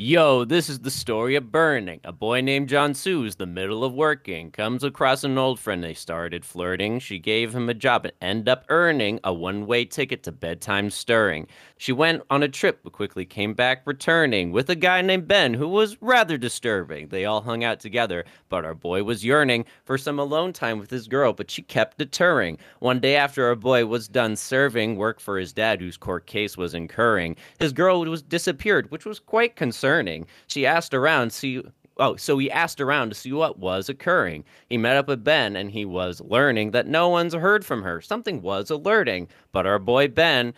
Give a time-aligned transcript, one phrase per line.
[0.00, 1.98] Yo, this is the story of Burning.
[2.04, 4.52] A boy named John Sue is the middle of working.
[4.52, 5.82] Comes across an old friend.
[5.82, 7.00] They started flirting.
[7.00, 11.48] She gave him a job and end up earning a one-way ticket to bedtime stirring.
[11.78, 15.54] She went on a trip but quickly came back returning with a guy named Ben
[15.54, 17.08] who was rather disturbing.
[17.08, 20.90] They all hung out together, but our boy was yearning for some alone time with
[20.90, 22.58] his girl, but she kept deterring.
[22.78, 26.56] One day after our boy was done serving work for his dad whose court case
[26.56, 30.26] was incurring, his girl was disappeared, which was quite concerning concerning.
[30.46, 31.62] She asked around, see
[31.96, 34.44] oh, so he asked around to see what was occurring.
[34.68, 38.00] He met up with Ben and he was learning that no one's heard from her.
[38.00, 39.28] Something was alerting.
[39.50, 40.52] But our boy Ben,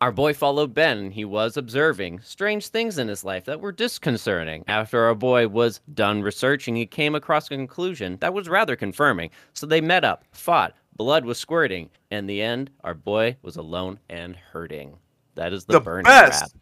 [0.00, 3.72] our boy followed Ben and he was observing strange things in his life that were
[3.72, 4.64] disconcerting.
[4.68, 9.30] After our boy was done researching, he came across a conclusion that was rather confirming.
[9.52, 11.90] So they met up, fought, blood was squirting.
[12.10, 14.96] In the end, our boy was alone and hurting.
[15.34, 16.42] That is the, the burning best.
[16.42, 16.59] Rap.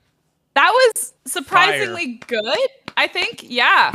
[0.58, 2.42] That was surprisingly Fire.
[2.42, 3.44] good, I think.
[3.44, 3.92] Yeah.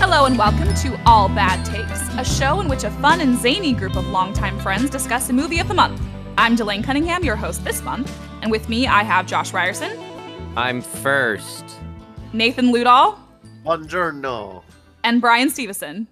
[0.00, 3.72] Hello and welcome to All Bad Takes, a show in which a fun and zany
[3.72, 6.02] group of longtime friends discuss a movie of the month.
[6.36, 10.11] I'm Delane Cunningham, your host this month, and with me I have Josh Ryerson.
[10.54, 11.64] I'm first.
[12.34, 13.18] Nathan Ludall.
[13.64, 14.62] Buongiorno.
[15.02, 16.06] And Brian Steveson.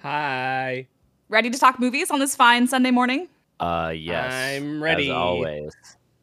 [0.00, 0.88] Hi.
[1.28, 3.28] Ready to talk movies on this fine Sunday morning?
[3.60, 4.32] Uh, yes.
[4.32, 5.10] I'm ready.
[5.10, 5.72] As always.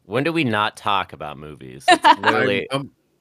[0.05, 1.85] When do we not talk about movies?
[2.23, 2.67] Really...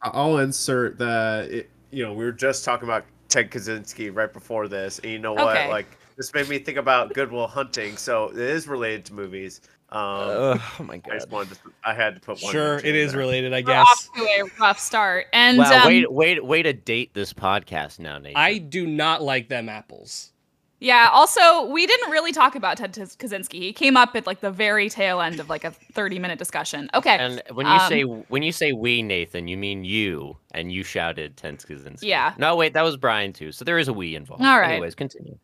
[0.01, 1.51] I'll insert that.
[1.51, 5.19] It, you know, we were just talking about Ted Kaczynski right before this, and you
[5.19, 5.57] know what?
[5.57, 5.69] Okay.
[5.69, 9.61] Like, this made me think about Good Will Hunting, so it is related to movies.
[9.91, 11.15] Um, uh, oh my god!
[11.15, 12.53] I just wanted to, I had to put one.
[12.53, 13.21] Sure, it is there.
[13.21, 13.87] related, I We're guess.
[13.89, 17.99] Off to a rough start, and wow, um, wait, wait, wait to date this podcast
[17.99, 18.37] now, Nate.
[18.37, 20.33] I do not like them apples.
[20.81, 21.09] Yeah.
[21.13, 23.55] Also, we didn't really talk about Ted Kaczynski.
[23.55, 26.89] He came up at like the very tail end of like a thirty-minute discussion.
[26.95, 27.17] Okay.
[27.19, 30.85] And when you um, say when you say we, Nathan, you mean you, and you
[30.85, 32.03] shouted Ted Kaczynski.
[32.03, 32.35] Yeah.
[32.39, 33.51] No, wait, that was Brian too.
[33.51, 34.45] So there is a we involved.
[34.45, 34.73] All right.
[34.73, 35.39] Anyways, continue.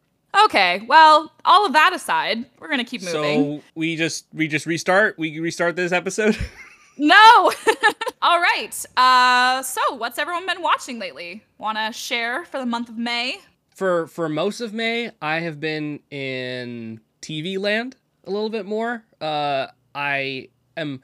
[0.44, 3.60] Okay, well, all of that aside, we're gonna keep moving.
[3.60, 5.18] So we just we just restart.
[5.18, 6.36] We restart this episode.
[6.98, 7.52] no.
[8.22, 8.84] all right.
[8.96, 11.44] Uh, so what's everyone been watching lately?
[11.58, 13.38] Want to share for the month of May?
[13.70, 19.04] For for most of May, I have been in TV land a little bit more.
[19.20, 21.02] Uh, I am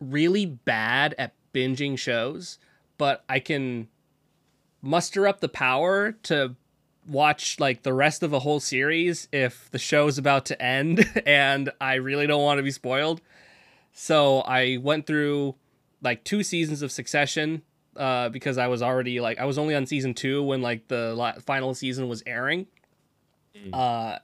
[0.00, 2.58] really bad at binging shows,
[2.98, 3.88] but I can
[4.80, 6.56] muster up the power to
[7.06, 11.70] watch like the rest of a whole series if the show's about to end and
[11.80, 13.20] I really don't want to be spoiled.
[13.92, 15.56] So I went through
[16.00, 17.62] like two seasons of Succession
[17.96, 21.14] uh, because I was already like I was only on season two when like the
[21.14, 22.66] la- final season was airing.
[23.56, 23.74] Mm.
[23.74, 24.18] Uh,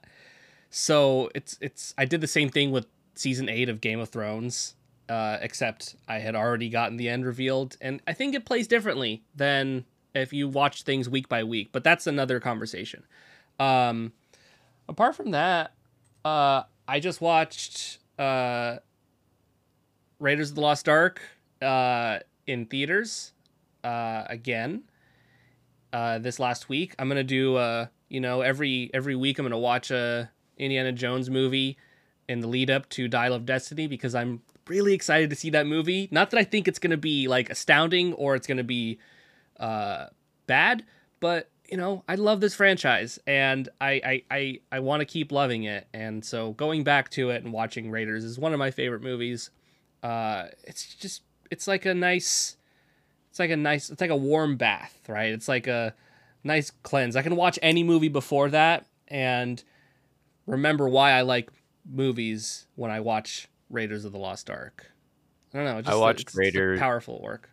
[0.69, 4.75] so it's it's I did the same thing with season eight of Game of Thrones,
[5.07, 9.23] uh, except I had already gotten the end revealed, and I think it plays differently
[9.35, 13.03] than if you watch things week by week, but that's another conversation.
[13.59, 14.13] Um,
[14.87, 15.73] apart from that,
[16.25, 18.77] uh, I just watched uh,
[20.19, 21.21] Raiders of the Lost Ark
[21.61, 23.33] uh, in theaters
[23.83, 24.83] uh, again
[25.93, 26.95] uh, this last week.
[26.99, 31.29] I'm gonna do uh, you know every every week I'm gonna watch a Indiana Jones
[31.29, 31.77] movie
[32.27, 35.65] in the lead up to Dial of Destiny because I'm really excited to see that
[35.65, 36.07] movie.
[36.11, 38.99] Not that I think it's gonna be like astounding or it's gonna be
[39.59, 40.07] uh,
[40.47, 40.85] bad,
[41.19, 45.31] but you know, I love this franchise and I I I, I want to keep
[45.31, 45.87] loving it.
[45.93, 49.51] And so going back to it and watching Raiders is one of my favorite movies.
[50.01, 51.21] Uh, it's just
[51.51, 52.57] it's like a nice
[53.29, 55.31] it's like a nice it's like a warm bath, right?
[55.31, 55.93] It's like a
[56.43, 57.15] nice cleanse.
[57.15, 59.63] I can watch any movie before that and
[60.47, 61.51] remember why I like
[61.85, 64.91] movies when I watch Raiders of the Lost Ark.
[65.53, 65.81] I don't know.
[65.81, 66.79] Just, I watched Raiders.
[66.79, 67.49] Powerful work.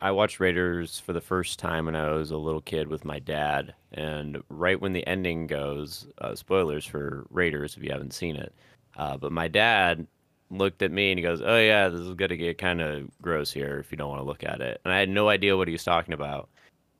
[0.00, 3.18] I watched Raiders for the first time when I was a little kid with my
[3.18, 8.36] dad, and right when the ending goes, uh, spoilers for Raiders if you haven't seen
[8.36, 8.54] it,
[8.96, 10.06] uh, but my dad
[10.50, 13.50] looked at me and he goes, "Oh yeah, this is gonna get kind of gross
[13.50, 15.68] here if you don't want to look at it," and I had no idea what
[15.68, 16.48] he was talking about.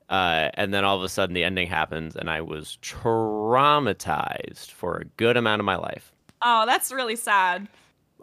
[0.08, 4.96] Uh, and then all of a sudden the ending happens, and I was traumatized for
[4.96, 6.12] a good amount of my life.
[6.42, 7.68] Oh, that's really sad.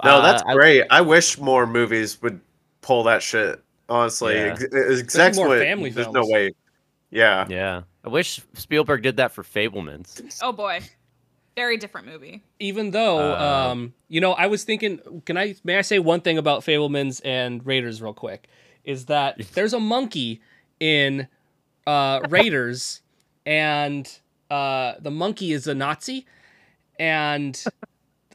[0.03, 0.83] No, that's uh, great.
[0.89, 2.41] I, I wish more movies would
[2.81, 4.55] pull that shit Honestly, yeah.
[4.71, 5.43] exactly.
[5.43, 6.27] More family There's films.
[6.27, 6.53] no way.
[7.11, 7.45] Yeah.
[7.49, 7.81] Yeah.
[8.03, 10.39] I wish Spielberg did that for Fabelmans.
[10.41, 10.81] Oh boy.
[11.55, 12.43] Very different movie.
[12.59, 16.21] Even though, uh, um, you know, I was thinking, can I may I say one
[16.21, 18.47] thing about Fabelmans and Raiders real quick?
[18.83, 20.41] Is that there's a monkey
[20.79, 21.27] in
[21.87, 23.01] uh, raiders,
[23.45, 24.11] and
[24.49, 26.25] uh, the monkey is a Nazi,
[26.99, 27.63] and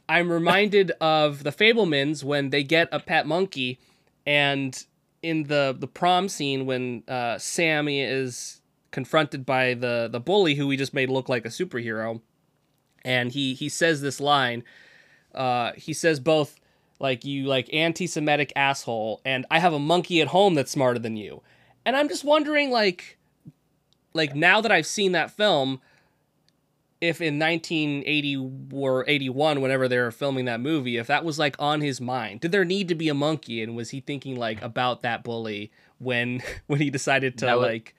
[0.09, 3.79] I'm reminded of the Fabelmans when they get a pet monkey,
[4.25, 4.83] and
[5.21, 10.67] in the the prom scene when uh, Sammy is confronted by the the bully who
[10.67, 12.21] we just made look like a superhero,
[13.03, 14.63] and he he says this line.
[15.33, 16.59] Uh, he says both
[16.99, 21.15] like you like anti-Semitic asshole, and I have a monkey at home that's smarter than
[21.15, 21.41] you,
[21.85, 23.17] and I'm just wondering like
[24.13, 25.81] like now that I've seen that film
[27.01, 31.55] if in 1980 or 81 whenever they were filming that movie if that was like
[31.57, 33.61] on his mind did there need to be a monkey?
[33.61, 37.95] And was he thinking like about that bully when when he decided to was, like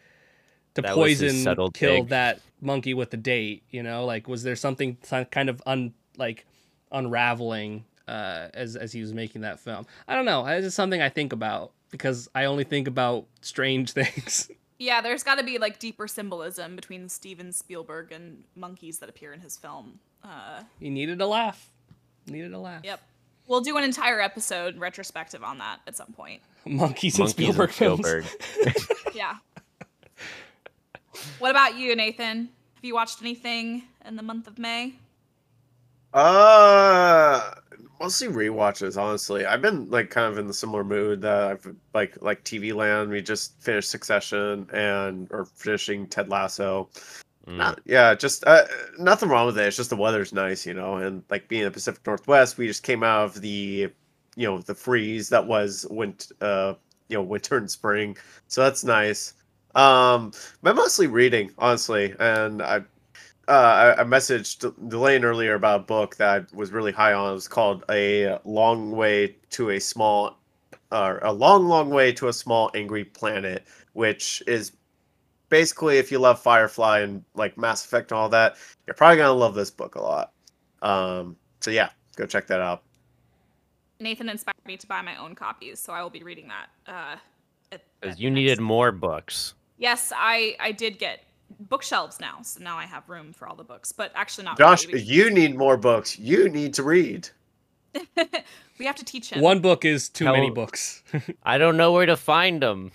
[0.75, 1.45] to poison
[1.75, 2.09] kill dig.
[2.09, 4.07] that monkey with the date you know?
[4.07, 4.97] Like was there something
[5.31, 6.47] kind of un like
[6.93, 9.87] unraveling uh as as he was making that film?
[10.07, 10.47] I don't know.
[10.47, 14.49] It's just something i think about because i only think about strange things
[14.83, 19.33] Yeah, there's got to be like deeper symbolism between Steven Spielberg and monkeys that appear
[19.33, 20.01] in his film.
[20.25, 21.71] Uh, he needed a laugh.
[22.27, 22.81] Needed a laugh.
[22.83, 23.01] Yep.
[23.47, 26.43] We'll do an entire episode retrospective on that at some point.
[26.65, 28.25] Monkeys, and Spielberg, and Spielberg.
[28.25, 28.89] films.
[29.15, 29.37] yeah.
[31.39, 32.49] What about you, Nathan?
[32.75, 34.95] Have you watched anything in the month of May?
[36.13, 37.53] Uh,
[38.03, 39.01] mostly rewatches.
[39.01, 42.75] Honestly, I've been like kind of in the similar mood that I've like like TV
[42.75, 43.11] Land.
[43.11, 46.91] We just finished Succession and or finishing Ted Lasso.
[47.47, 47.57] Mm.
[47.57, 48.65] Not, yeah, just uh,
[48.99, 49.67] nothing wrong with it.
[49.67, 52.67] It's just the weather's nice, you know, and like being in the Pacific Northwest, we
[52.67, 53.89] just came out of the,
[54.37, 56.75] you know, the freeze that was winter, uh,
[57.09, 58.17] you know, winter and spring,
[58.47, 59.35] so that's nice.
[59.75, 60.33] Um,
[60.63, 62.83] but mostly reading, honestly, and I
[63.49, 67.31] uh, I, I messaged Delane earlier about a book that I was really high on.
[67.31, 70.39] It was called A Long Way to a Small,
[70.91, 74.73] uh, A Long, Long Way to a Small Angry Planet, which is
[75.49, 78.57] basically if you love Firefly and like Mass Effect and all that,
[78.87, 80.33] you're probably going to love this book a lot.
[80.81, 82.83] Um, so yeah, go check that out.
[84.01, 87.21] Nathan inspired me to buy my own copies, so I will be reading that.
[88.01, 89.55] Because uh, you needed more books.
[89.79, 91.25] Yes, I I did get
[91.61, 93.93] bookshelves now, so now I have room for all the books.
[93.93, 94.59] But actually, not.
[94.59, 96.19] Josh, really, you need more books.
[96.19, 97.29] You need to read.
[98.79, 99.41] we have to teach him.
[99.41, 100.33] One book is too How...
[100.33, 101.03] many books.
[101.43, 102.93] I don't know where to find them.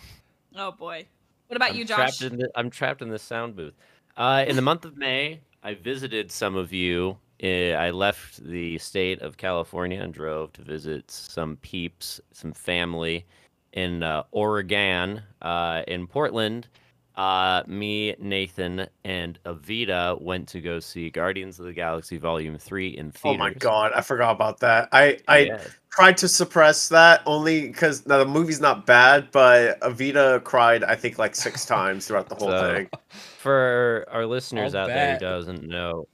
[0.56, 1.06] Oh boy.
[1.48, 2.18] What about I'm you, Josh?
[2.18, 3.74] Trapped the, I'm trapped in the sound booth.
[4.18, 7.18] Uh, in the month of May, I visited some of you.
[7.42, 13.26] Uh, I left the state of California and drove to visit some peeps, some family
[13.74, 16.68] in uh, Oregon, uh, in Portland
[17.18, 22.96] uh, me, Nathan, and Avita went to go see Guardians of the Galaxy Volume Three
[22.96, 23.36] in theaters.
[23.36, 24.88] Oh my god, I forgot about that.
[24.92, 25.64] I I yeah.
[25.90, 30.96] tried to suppress that only because now the movie's not bad, but Avita cried I
[30.96, 32.90] think like six times throughout the whole so, thing.
[33.40, 35.20] For our listeners I'll out bet.
[35.20, 36.08] there who doesn't know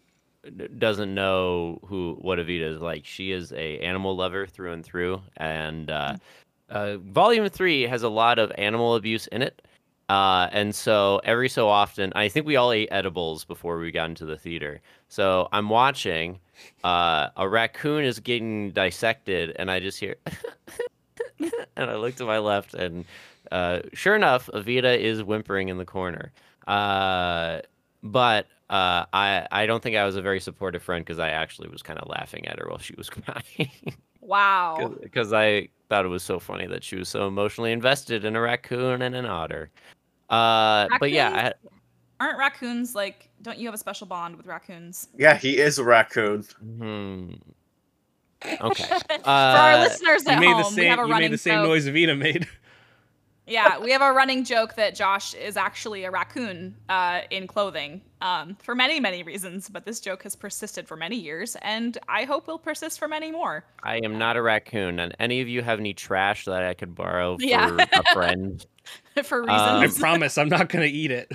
[0.77, 5.21] doesn't know who what Avita is like, she is a animal lover through and through,
[5.35, 6.19] and uh, mm.
[6.69, 9.61] uh, Volume Three has a lot of animal abuse in it.
[10.09, 14.09] Uh, and so every so often, I think we all ate edibles before we got
[14.09, 14.81] into the theater.
[15.07, 16.39] So I'm watching,
[16.83, 20.15] uh, a raccoon is getting dissected, and I just hear,
[21.39, 23.05] and I look to my left, and
[23.51, 26.31] uh, sure enough, Avita is whimpering in the corner.
[26.67, 27.59] Uh,
[28.01, 31.69] but uh, I I don't think I was a very supportive friend because I actually
[31.69, 33.71] was kind of laughing at her while she was crying.
[34.19, 34.95] Wow.
[35.01, 38.41] Because I thought it was so funny that she was so emotionally invested in a
[38.41, 39.69] raccoon and an otter.
[40.27, 41.69] Uh, but yeah, I,
[42.19, 43.29] aren't raccoons like?
[43.43, 45.09] Don't you have a special bond with raccoons?
[45.15, 46.43] Yeah, he is a raccoon.
[46.61, 47.33] Hmm.
[48.59, 48.83] Okay.
[48.83, 51.25] For our uh, listeners at you made home, the same, we have a you running
[51.27, 51.67] made the same joke.
[51.69, 52.45] noise Avita made.
[53.45, 58.01] Yeah, we have a running joke that Josh is actually a raccoon uh, in clothing
[58.21, 59.69] um, for many, many reasons.
[59.69, 63.31] But this joke has persisted for many years, and I hope will persist for many
[63.31, 63.65] more.
[63.83, 64.99] I am not a raccoon.
[64.99, 67.85] And any of you have any trash that I could borrow for yeah.
[67.91, 68.65] a friend?
[69.23, 69.49] for reasons.
[69.49, 71.31] Um, I promise I'm not going to eat it.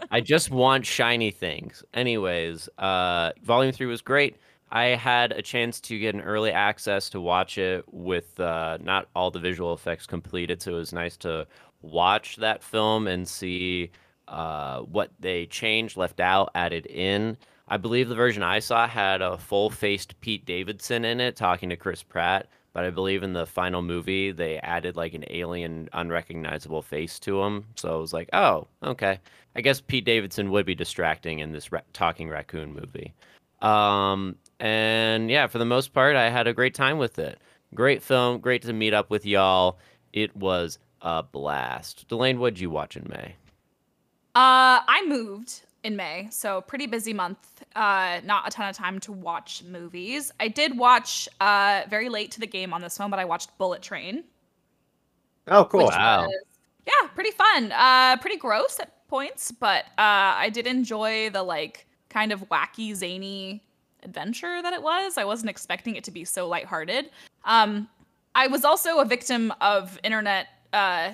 [0.10, 1.82] I just want shiny things.
[1.94, 4.36] Anyways, uh, Volume 3 was great.
[4.74, 9.06] I had a chance to get an early access to watch it with uh, not
[9.14, 11.46] all the visual effects completed, so it was nice to
[11.80, 13.92] watch that film and see
[14.26, 17.36] uh, what they changed, left out, added in.
[17.68, 21.68] I believe the version I saw had a full faced Pete Davidson in it talking
[21.68, 25.88] to Chris Pratt, but I believe in the final movie they added like an alien,
[25.92, 27.64] unrecognizable face to him.
[27.76, 29.20] So I was like, oh, okay.
[29.54, 33.14] I guess Pete Davidson would be distracting in this ra- talking raccoon movie.
[33.62, 37.38] Um, and yeah, for the most part, I had a great time with it.
[37.74, 39.78] Great film, great to meet up with y'all.
[40.14, 42.08] It was a blast.
[42.08, 43.34] Delane, what'd you watch in May?
[44.34, 47.62] Uh, I moved in May, so pretty busy month.
[47.76, 50.32] Uh, not a ton of time to watch movies.
[50.40, 53.56] I did watch uh very late to the game on this one, but I watched
[53.58, 54.24] Bullet Train.
[55.46, 55.88] Oh, cool!
[55.88, 56.22] Wow.
[56.22, 56.34] Was,
[56.86, 57.70] yeah, pretty fun.
[57.70, 62.94] Uh, pretty gross at points, but uh, I did enjoy the like kind of wacky,
[62.94, 63.62] zany
[64.04, 65.18] adventure that it was.
[65.18, 67.10] I wasn't expecting it to be so lighthearted.
[67.44, 67.88] Um,
[68.34, 71.12] I was also a victim of internet uh,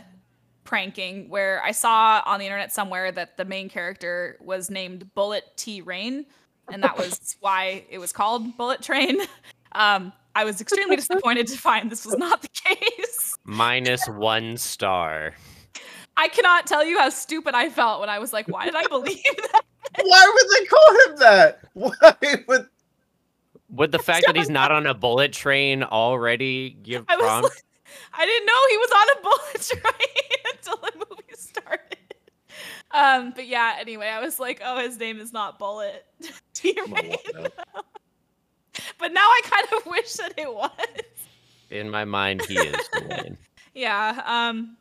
[0.64, 5.44] pranking where I saw on the internet somewhere that the main character was named Bullet
[5.56, 6.26] T Rain,
[6.72, 9.18] and that was why it was called Bullet Train.
[9.72, 13.36] Um, I was extremely disappointed to find this was not the case.
[13.44, 15.34] Minus one star.
[16.16, 18.84] I cannot tell you how stupid I felt when I was like, why did I
[18.88, 19.62] believe that?
[20.02, 21.60] Why would they call him that?
[21.74, 22.68] Why would
[23.70, 27.44] would the fact that he's not on a bullet train already give I prompt?
[27.44, 27.52] Like,
[28.12, 31.96] I didn't know he was on a bullet train until the movie started.
[32.92, 36.04] Um, but yeah, anyway, I was like, oh, his name is not Bullet.
[38.98, 40.70] but now I kind of wish that it was.
[41.70, 42.76] In my mind, he is
[43.74, 44.20] yeah.
[44.26, 44.76] Um,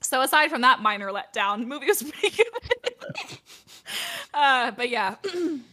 [0.00, 3.38] so aside from that minor letdown, movie was pretty good.
[4.32, 5.16] uh, but yeah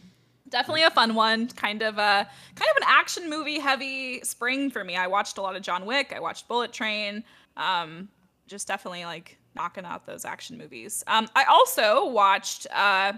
[0.50, 1.48] definitely a fun one.
[1.48, 4.96] Kind of a kind of an action movie heavy spring for me.
[4.96, 6.12] I watched a lot of John Wick.
[6.14, 7.24] I watched Bullet Train.
[7.56, 8.08] Um,
[8.46, 11.04] just definitely like knocking out those action movies.
[11.06, 13.14] Um, I also watched uh,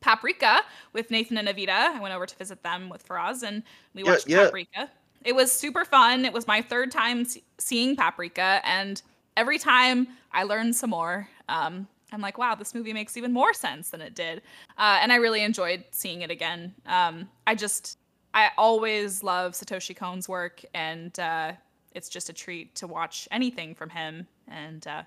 [0.00, 0.60] Paprika
[0.92, 1.68] with Nathan and Avita.
[1.68, 3.62] I went over to visit them with Faraz, and
[3.94, 4.44] we watched yeah, yeah.
[4.46, 4.90] Paprika.
[5.24, 6.24] It was super fun.
[6.24, 7.24] It was my third time
[7.58, 9.00] seeing Paprika, and
[9.36, 11.28] every time I learned some more.
[11.48, 14.42] Um, I'm like, wow, this movie makes even more sense than it did.
[14.78, 16.74] Uh, and I really enjoyed seeing it again.
[16.86, 17.98] Um, I just,
[18.34, 21.52] I always love Satoshi Kon's work, and uh,
[21.94, 24.26] it's just a treat to watch anything from him.
[24.48, 25.02] And uh,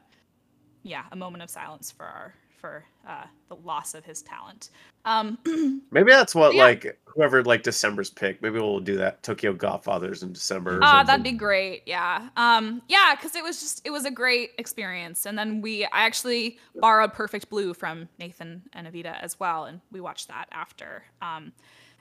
[0.83, 2.33] yeah, a moment of silence for our
[2.65, 4.72] for uh, the loss of his talent.
[5.05, 5.38] Um,
[5.91, 6.63] maybe that's what yeah.
[6.63, 8.41] like whoever like December's pick.
[8.41, 10.79] Maybe we'll do that Tokyo Godfathers in December.
[10.81, 11.84] Ah, uh, that'd be great.
[11.86, 15.27] Yeah, um, yeah, because it was just it was a great experience.
[15.27, 19.79] And then we I actually borrowed Perfect Blue from Nathan and Avita as well, and
[19.91, 21.03] we watched that after.
[21.22, 21.53] Um,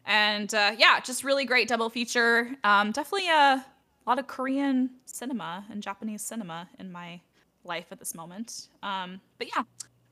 [0.07, 2.49] and uh, yeah, just really great double feature.
[2.65, 3.67] Um, definitely a
[4.07, 7.21] lot of Korean cinema and Japanese cinema in my
[7.65, 8.69] life at this moment.
[8.83, 9.65] Um, but yeah,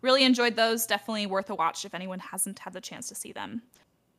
[0.02, 0.86] really enjoyed those.
[0.86, 3.62] Definitely worth a watch if anyone hasn't had the chance to see them.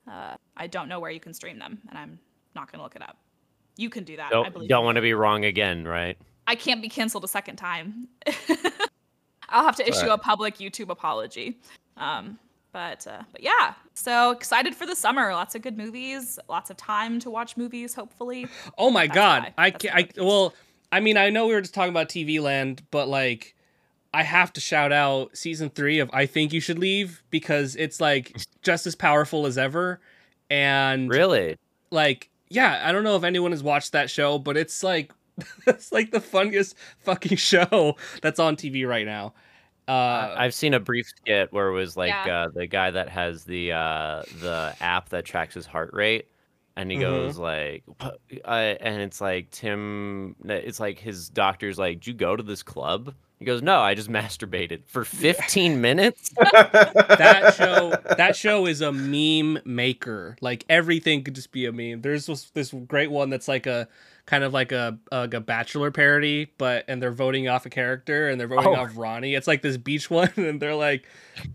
[0.10, 2.20] Uh, I don't know where you can stream them, and I'm
[2.56, 3.18] not going to look it up.
[3.78, 4.32] You can do that.
[4.32, 6.18] Don't, I don't want to be wrong again, right?
[6.46, 8.08] I can't be canceled a second time.
[9.50, 10.12] I'll have to issue right.
[10.12, 11.60] a public YouTube apology.
[11.98, 12.40] Um,
[12.72, 15.32] but uh, but yeah, so excited for the summer.
[15.32, 16.40] Lots of good movies.
[16.50, 17.94] Lots of time to watch movies.
[17.94, 18.48] Hopefully.
[18.78, 19.54] Oh my That's god!
[19.58, 20.54] I I, I well,
[20.92, 23.56] I mean, I know we were just talking about TV Land, but like
[24.14, 28.00] I have to shout out season three of I Think You Should Leave because it's
[28.00, 30.00] like just as powerful as ever.
[30.50, 31.58] And really,
[31.90, 35.12] like, yeah, I don't know if anyone has watched that show, but it's like
[35.68, 39.34] it's like the funniest fucking show that's on TV right now.
[39.88, 42.44] Uh, I've seen a brief skit where it was like yeah.
[42.44, 46.30] uh, the guy that has the uh, the app that tracks his heart rate,
[46.78, 47.04] and he mm-hmm.
[47.04, 48.12] goes like, uh,
[48.46, 53.14] and it's like Tim, it's like his doctor's like, "Did you go to this club?"
[53.44, 58.94] He goes, "No, I just masturbated for 15 minutes." that show that show is a
[58.94, 60.38] meme maker.
[60.40, 62.02] Like everything could just be a meme.
[62.02, 63.90] There's this, this great one that's like a
[64.26, 68.30] kind of like a like a bachelor parody, but and they're voting off a character
[68.30, 68.76] and they're voting oh.
[68.76, 69.36] off Ronnie.
[69.36, 71.06] It's like this beach one and they're like,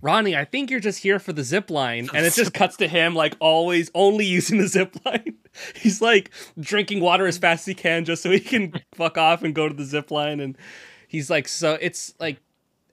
[0.03, 2.87] "Ronnie, I think you're just here for the zip line." And it just cuts to
[2.87, 5.39] him like always only using the zip line.
[5.75, 9.43] He's like drinking water as fast as he can just so he can fuck off
[9.43, 10.59] and go to the zip line and
[11.09, 12.41] he's like so it's like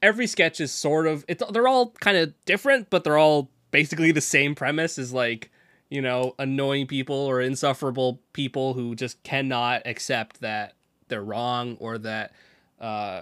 [0.01, 4.11] every sketch is sort of it's they're all kind of different but they're all basically
[4.11, 5.51] the same premise is like
[5.89, 10.73] you know annoying people or insufferable people who just cannot accept that
[11.07, 12.33] they're wrong or that
[12.79, 13.21] uh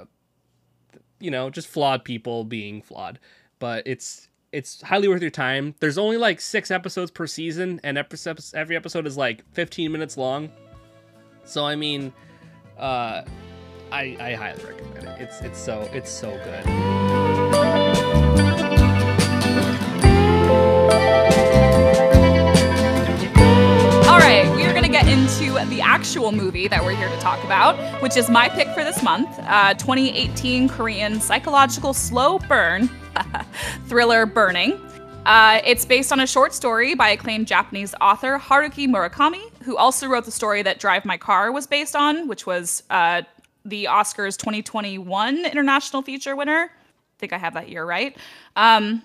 [1.23, 3.17] you know just flawed people being flawed.
[3.59, 5.73] But it's it's highly worth your time.
[5.79, 10.51] There's only like six episodes per season and every episode is like 15 minutes long.
[11.45, 12.13] So i mean
[12.77, 13.23] uh
[13.93, 15.21] I, I highly recommend it.
[15.21, 16.65] It's it's so it's so good.
[24.07, 27.19] All right, we are going to get into the actual movie that we're here to
[27.19, 32.89] talk about, which is my pick for this month uh, 2018 Korean psychological slow burn
[33.85, 34.73] thriller Burning.
[35.27, 40.07] Uh, it's based on a short story by acclaimed Japanese author Haruki Murakami, who also
[40.07, 43.21] wrote the story that Drive My Car was based on, which was uh,
[43.65, 46.69] the Oscars 2021 International Feature winner.
[46.71, 48.17] I think I have that year right.
[48.55, 49.03] Um,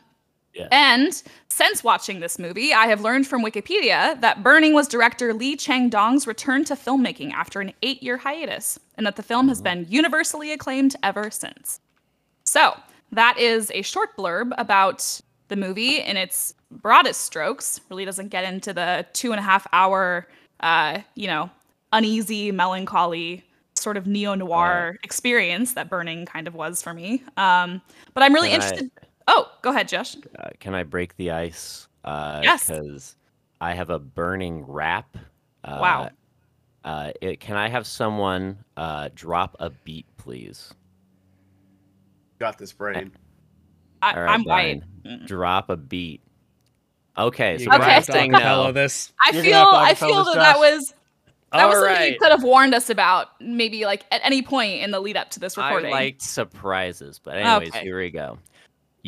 [0.54, 0.68] yeah.
[0.72, 5.56] And since watching this movie, I have learned from Wikipedia that Burning was director Lee
[5.56, 9.58] Chang Dong's return to filmmaking after an eight year hiatus, and that the film has
[9.58, 9.82] mm-hmm.
[9.82, 11.80] been universally acclaimed ever since.
[12.44, 12.76] So,
[13.12, 17.80] that is a short blurb about the movie in its broadest strokes.
[17.88, 20.26] Really doesn't get into the two and a half hour,
[20.60, 21.50] uh, you know,
[21.92, 23.44] uneasy, melancholy
[23.78, 27.22] sort of neo noir uh, experience that Burning kind of was for me.
[27.36, 27.80] Um,
[28.14, 28.90] but I'm really interested.
[28.98, 30.16] I, oh, go ahead, Josh.
[30.38, 31.88] Uh, can I break the ice?
[32.04, 32.68] Uh, yes.
[32.68, 33.16] Because
[33.60, 35.16] I have a burning rap.
[35.64, 36.10] Uh, wow.
[36.84, 40.72] Uh, it, can I have someone uh, drop a beat, please?
[42.38, 43.12] Got this brain.
[44.02, 45.26] I, All right, I'm white.
[45.26, 46.22] Drop a beat.
[47.16, 48.00] Okay, so okay.
[48.02, 48.70] saying no.
[48.70, 49.12] This.
[49.20, 50.94] I feel I feel that that was
[51.52, 52.12] that All was something right.
[52.12, 55.30] you could have warned us about, maybe like at any point in the lead up
[55.30, 55.92] to this recording.
[55.92, 57.82] I liked surprises, but anyways, okay.
[57.82, 58.38] here we go.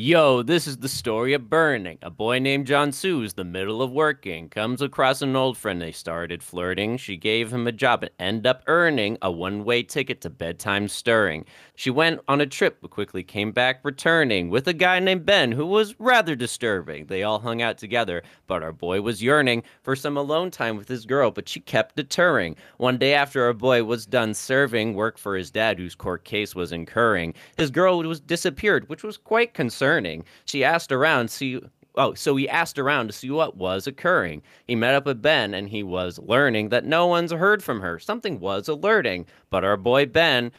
[0.03, 1.99] Yo, this is the story of Burning.
[2.01, 5.79] A boy named John Sue's the middle of working, comes across an old friend.
[5.79, 6.97] They started flirting.
[6.97, 11.45] She gave him a job and end up earning a one-way ticket to bedtime stirring.
[11.75, 15.53] She went on a trip but quickly came back returning with a guy named Ben
[15.53, 17.05] who was rather disturbing.
[17.05, 20.89] They all hung out together, but our boy was yearning for some alone time with
[20.89, 22.57] his girl, but she kept deterring.
[22.79, 26.55] One day after our boy was done serving work for his dad whose court case
[26.55, 30.25] was incurring, his girl was disappeared, which was quite concerning concerning.
[30.45, 31.61] She asked around, see
[31.97, 34.43] oh, so he asked around to see what was occurring.
[34.67, 37.99] He met up with Ben and he was learning that no one's heard from her.
[37.99, 39.27] Something was alerting.
[39.51, 40.53] But our boy Ben,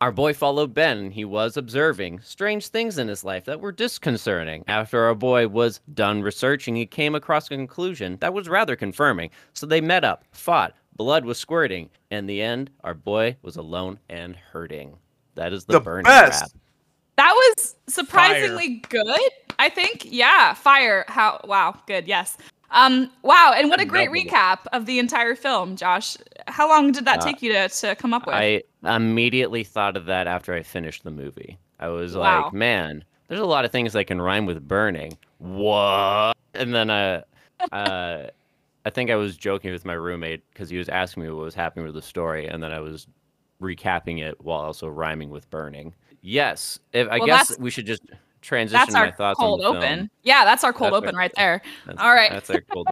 [0.00, 3.70] our boy followed Ben and he was observing strange things in his life that were
[3.70, 4.64] disconcerting.
[4.66, 9.30] After our boy was done researching, he came across a conclusion that was rather confirming.
[9.52, 11.88] So they met up, fought, blood was squirting.
[12.10, 14.96] In the end, our boy was alone and hurting.
[15.36, 16.42] That is the, the burning best.
[16.42, 16.63] rap.
[17.16, 19.04] That was surprisingly fire.
[19.04, 19.30] good.
[19.58, 20.04] I think.
[20.04, 21.04] Yeah, fire.
[21.08, 22.08] How wow, good.
[22.08, 22.36] Yes.
[22.70, 26.16] Um wow, and what a great recap of the entire film, Josh.
[26.48, 28.34] How long did that uh, take you to to come up with?
[28.34, 31.58] I immediately thought of that after I finished the movie.
[31.78, 32.44] I was wow.
[32.44, 35.16] like, man, there's a lot of things that can rhyme with burning.
[35.38, 36.36] What?
[36.54, 37.22] And then uh
[37.70, 38.26] uh
[38.86, 41.54] I think I was joking with my roommate because he was asking me what was
[41.54, 43.06] happening with the story, and then I was
[43.62, 45.94] recapping it while also rhyming with burning.
[46.26, 48.00] Yes, if, I well, guess we should just
[48.40, 49.98] transition that's our my thoughts cold on the open.
[49.98, 50.10] Film.
[50.22, 51.60] Yeah, that's our cold that's open our, right there.
[51.98, 52.88] All right, that's our cold.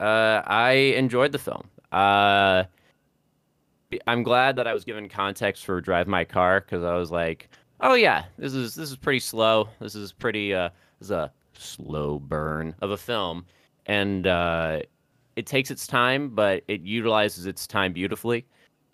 [0.00, 1.62] uh, I enjoyed the film.
[1.92, 2.64] Uh,
[4.08, 7.48] I'm glad that I was given context for Drive My Car because I was like,
[7.80, 9.68] oh yeah, this is this is pretty slow.
[9.78, 13.46] This is pretty uh, this is a slow burn of a film,
[13.86, 14.80] and uh,
[15.36, 18.44] it takes its time, but it utilizes its time beautifully,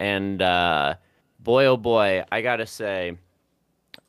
[0.01, 0.97] and uh
[1.43, 3.17] boy oh boy, I gotta say,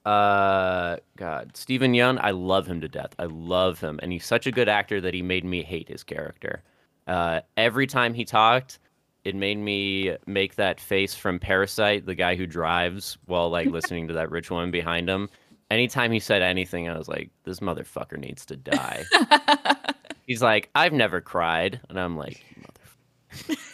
[0.06, 3.16] uh, God, Steven Yeun, I love him to death.
[3.20, 6.04] I love him, and he's such a good actor that he made me hate his
[6.04, 6.64] character.
[7.08, 8.80] Uh, every time he talked,
[9.24, 14.08] it made me make that face from Parasite, the guy who drives while like listening
[14.10, 15.30] to that rich woman behind him.
[15.72, 19.06] Anytime he said anything, I was like, this motherfucker needs to die.
[20.28, 23.58] He's like, I've never cried, and I'm like, motherfucker.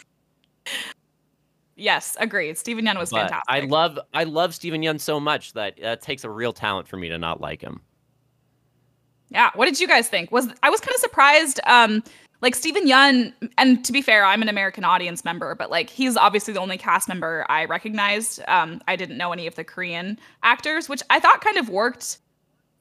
[1.80, 2.58] Yes, agreed.
[2.58, 3.44] Steven Yeun was but fantastic.
[3.48, 6.98] I love I love Steven Yeun so much that it takes a real talent for
[6.98, 7.80] me to not like him.
[9.30, 9.50] Yeah.
[9.54, 10.30] What did you guys think?
[10.30, 11.58] Was I was kind of surprised.
[11.64, 12.02] Um,
[12.42, 16.16] like Steven Yeun, and to be fair, I'm an American audience member, but like he's
[16.16, 18.40] obviously the only cast member I recognized.
[18.48, 22.18] Um, I didn't know any of the Korean actors, which I thought kind of worked.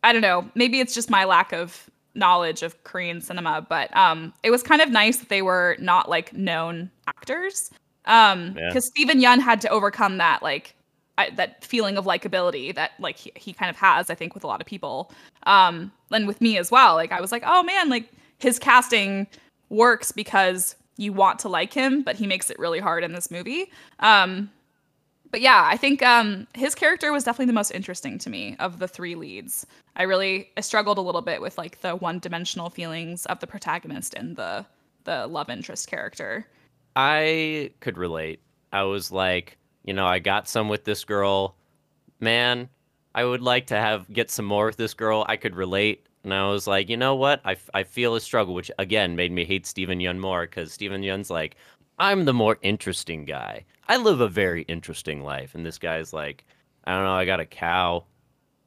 [0.03, 0.49] I don't know.
[0.55, 4.81] Maybe it's just my lack of knowledge of Korean cinema, but um, it was kind
[4.81, 7.69] of nice that they were not like known actors.
[8.09, 8.91] Um, because yeah.
[8.91, 10.75] Steven Yeun had to overcome that like
[11.17, 14.43] I, that feeling of likability that like he, he kind of has, I think, with
[14.43, 15.11] a lot of people.
[15.43, 16.95] Um, and with me as well.
[16.95, 19.27] Like I was like, oh man, like his casting
[19.69, 23.29] works because you want to like him, but he makes it really hard in this
[23.29, 23.71] movie.
[23.99, 24.49] Um,
[25.31, 28.79] but yeah, I think um, his character was definitely the most interesting to me of
[28.79, 29.65] the three leads.
[29.95, 34.13] I really I struggled a little bit with like the one-dimensional feelings of the protagonist
[34.15, 34.65] and the
[35.03, 36.47] the love interest character.
[36.95, 38.41] I could relate.
[38.71, 41.55] I was like, you know, I got some with this girl.
[42.19, 42.69] Man,
[43.15, 45.25] I would like to have get some more with this girl.
[45.27, 46.05] I could relate.
[46.23, 47.41] And I was like, you know what?
[47.45, 51.01] I, I feel a struggle, which again made me hate Steven Yeun more because Steven
[51.01, 51.55] Yeun's like,
[51.97, 53.65] I'm the more interesting guy.
[53.87, 55.55] I live a very interesting life.
[55.55, 56.45] And this guy's like,
[56.85, 58.05] I don't know, I got a cow.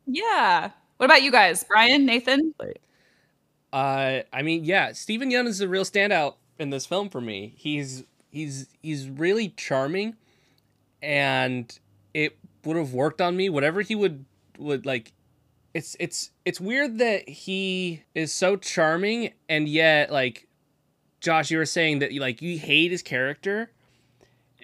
[0.07, 0.71] Yeah.
[0.97, 1.65] What about you guys?
[1.65, 2.55] Brian, Nathan?
[3.73, 7.55] Uh, I mean, yeah, Steven Yeun is a real standout in this film for me.
[7.57, 10.17] He's he's he's really charming
[11.03, 11.79] and
[12.15, 13.49] it would have worked on me.
[13.49, 14.25] Whatever he would
[14.59, 15.13] would like,
[15.75, 20.49] it's it's it's weird that he is so charming and yet like,
[21.21, 23.71] Josh, you were saying that like you hate his character,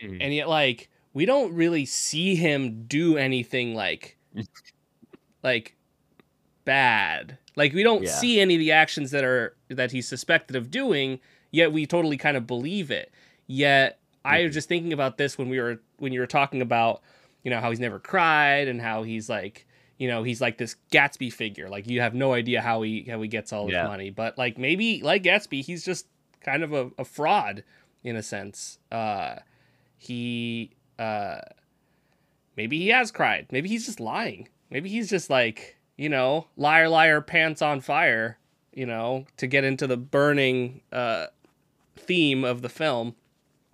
[0.03, 0.19] mm.
[0.21, 4.17] and yet like we don't really see him do anything like
[5.43, 5.77] like
[6.65, 7.39] bad.
[7.57, 8.11] Like we don't yeah.
[8.11, 11.19] see any of the actions that are that he's suspected of doing,
[11.51, 13.13] yet we totally kind of believe it.
[13.49, 14.35] Yet mm-hmm.
[14.35, 17.03] I was just thinking about this when we were when you were talking about,
[17.43, 19.67] you know, how he's never cried and how he's like,
[19.99, 21.69] you know, he's like this Gatsby figure.
[21.69, 23.89] Like you have no idea how he how he gets all his yeah.
[23.89, 24.11] money.
[24.11, 26.07] But like maybe like Gatsby, he's just
[26.41, 27.65] kind of a, a fraud
[28.05, 28.79] in a sense.
[28.93, 29.37] Uh
[29.97, 31.41] he uh
[32.57, 33.47] maybe he has cried.
[33.51, 34.49] Maybe he's just lying.
[34.71, 38.39] Maybe he's just like, you know, liar liar pants on fire,
[38.73, 41.27] you know, to get into the burning uh
[41.97, 43.17] theme of the film.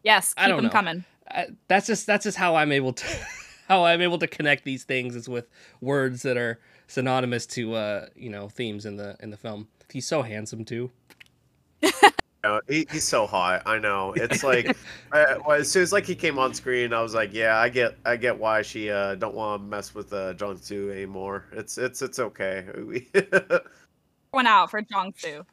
[0.05, 0.71] Yes, keep I don't them know.
[0.71, 1.05] coming.
[1.29, 3.07] I, that's just that's just how I'm able to
[3.69, 5.49] how I'm able to connect these things is with
[5.81, 9.67] words that are synonymous to uh, you know, themes in the in the film.
[9.91, 10.91] He's so handsome too.
[12.45, 13.63] know, he, he's so hot.
[13.67, 14.13] I know.
[14.17, 14.77] It's like
[15.13, 17.69] I, well, as soon as like he came on screen, I was like, yeah, I
[17.69, 21.47] get I get why she uh, don't want to mess with uh, Jong Soo anymore.
[21.53, 22.67] It's it's it's okay.
[24.33, 25.45] Went out for Jong Soo.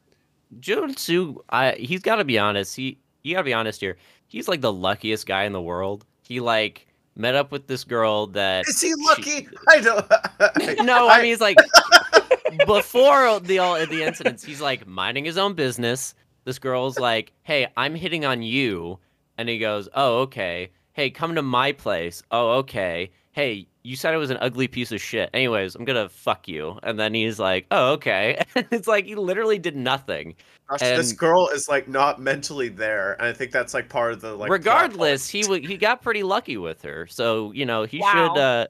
[0.59, 2.75] Jong Soo, I he's got to be honest.
[2.75, 3.97] He you got to be honest here.
[4.31, 6.05] He's like the luckiest guy in the world.
[6.23, 9.41] He like met up with this girl that is he lucky?
[9.41, 10.05] She, I don't.
[10.85, 11.57] no, I mean he's like
[12.65, 14.43] before the all the incidents.
[14.43, 18.99] He's like minding his own business this girl's like, "Hey, I'm hitting on you,"
[19.37, 20.71] and he goes, "Oh, okay.
[20.93, 22.23] Hey, come to my place.
[22.31, 23.11] Oh, okay.
[23.31, 25.29] Hey, you said I was an ugly piece of shit.
[25.33, 29.59] Anyways, I'm gonna fuck you." And then he's like, "Oh, okay." it's like he literally
[29.59, 30.35] did nothing.
[30.71, 34.13] Gosh, and this girl is like not mentally there, and I think that's like part
[34.13, 34.49] of the like.
[34.49, 38.11] Regardless, he w- he got pretty lucky with her, so you know he wow.
[38.11, 38.39] should.
[38.39, 38.67] uh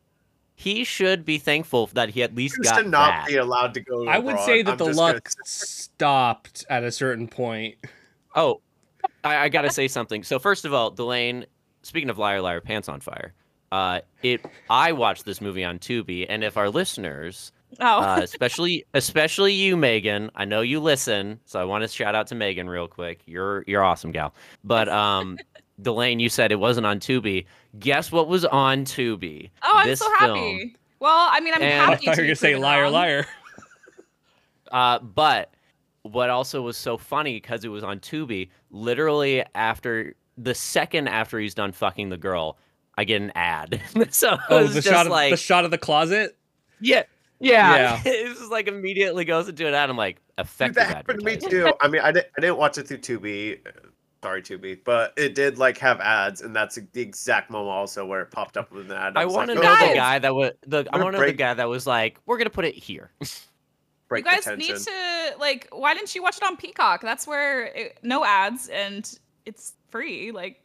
[0.55, 3.27] he should be thankful that he at least he got to not that.
[3.27, 4.07] be allowed to go.
[4.07, 5.45] I would say that I'm the luck gonna...
[5.45, 7.77] stopped at a certain point.
[8.35, 8.61] Oh,
[9.23, 10.21] I, I got to say something.
[10.21, 11.45] So first of all, Delane,
[11.81, 13.33] speaking of liar, liar, pants on fire.
[13.71, 14.45] Uh, it.
[14.69, 18.01] I watched this movie on Tubi, and if our listeners, oh.
[18.01, 22.27] uh, especially especially you, Megan, I know you listen, so I want to shout out
[22.27, 23.21] to Megan real quick.
[23.25, 24.33] You're you're awesome, gal.
[24.63, 25.37] But um,
[25.81, 27.45] Delane, you said it wasn't on Tubi.
[27.79, 29.49] Guess what was on Tubi?
[29.63, 30.57] Oh, I'm so happy.
[30.57, 30.75] Film.
[30.99, 31.93] Well, I mean, I'm and happy.
[31.93, 32.93] I thought you were gonna say liar, wrong.
[32.93, 33.25] liar.
[34.71, 35.53] Uh, but
[36.03, 38.49] what also was so funny because it was on Tubi.
[38.69, 42.57] Literally after the second after he's done fucking the girl,
[42.97, 43.81] I get an ad.
[44.09, 46.37] so oh, the shot of like, the shot of the closet.
[46.79, 47.03] Yeah,
[47.41, 47.75] yeah.
[47.75, 48.01] yeah.
[48.05, 49.89] it just like immediately goes into an ad.
[49.89, 50.75] I'm like, effective.
[50.75, 51.73] Dude, that happened to me too.
[51.81, 53.59] I mean, I didn't, I didn't watch it through Tubi
[54.23, 58.21] sorry Tubi, but it did like have ads, and that's the exact moment also where
[58.21, 59.13] it popped up with an ad.
[59.15, 60.85] I, I want to like, know oh, the guy that was the.
[60.91, 64.21] I want to know the guy that was like, "We're gonna put it here." you
[64.21, 65.67] guys need to like.
[65.71, 67.01] Why didn't you watch it on Peacock?
[67.01, 69.11] That's where it, no ads and
[69.45, 70.31] it's free.
[70.31, 70.61] Like,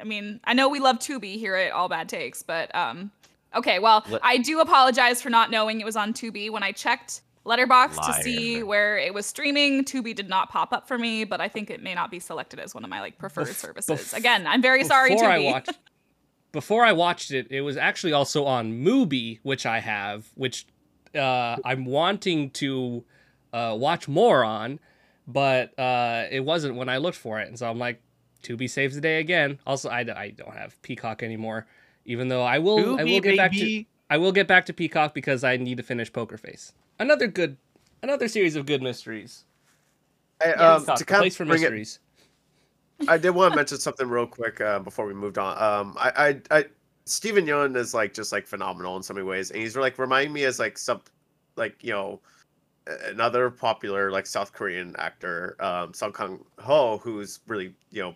[0.00, 3.10] I mean, I know we love Tubi here at All Bad Takes, but um,
[3.58, 3.78] okay.
[3.78, 7.22] Well, Let- I do apologize for not knowing it was on Tubi when I checked
[7.44, 9.84] Letterboxd to see where it was streaming.
[9.84, 12.58] Tubi did not pop up for me, but I think it may not be selected
[12.58, 14.12] as one of my like preferred Bef- services.
[14.12, 15.22] Bef- Again, I'm very sorry, Tubi.
[15.22, 15.78] I watched,
[16.52, 20.66] before I watched it, it was actually also on Mubi, which I have, which
[21.14, 23.04] uh, I'm wanting to
[23.52, 24.78] uh, watch more on,
[25.26, 28.02] but uh, it wasn't when I looked for it, and so I'm like,
[28.42, 29.58] Tubi saves the day again.
[29.66, 31.66] Also, I, I don't have Peacock anymore,
[32.08, 33.36] even though I will Tubi, I will get baby.
[33.36, 36.72] back to I will get back to Peacock because I need to finish Poker Face
[36.98, 37.56] another good,
[38.02, 39.44] another series of good mysteries.
[40.42, 42.00] Hey, um, to kind place of for mysteries.
[43.00, 45.60] It, I did want to mention something real quick uh, before we moved on.
[45.62, 46.64] Um, I, I, I,
[47.04, 50.32] Steven Yeun is like just like phenomenal in so many ways, and he's like reminding
[50.32, 51.00] me as like some,
[51.56, 52.20] like you know,
[53.06, 58.14] another popular like South Korean actor, um, Song Kang Ho, who's really you know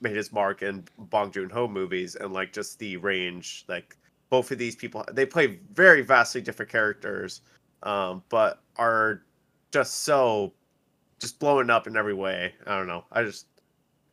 [0.00, 3.96] made his mark in Bong Joon Ho movies, and like just the range, like
[4.30, 7.42] both of these people, they play very vastly different characters,
[7.82, 9.22] um, but are
[9.72, 10.52] just so
[11.18, 12.54] just blowing up in every way.
[12.66, 13.04] I don't know.
[13.12, 13.46] I just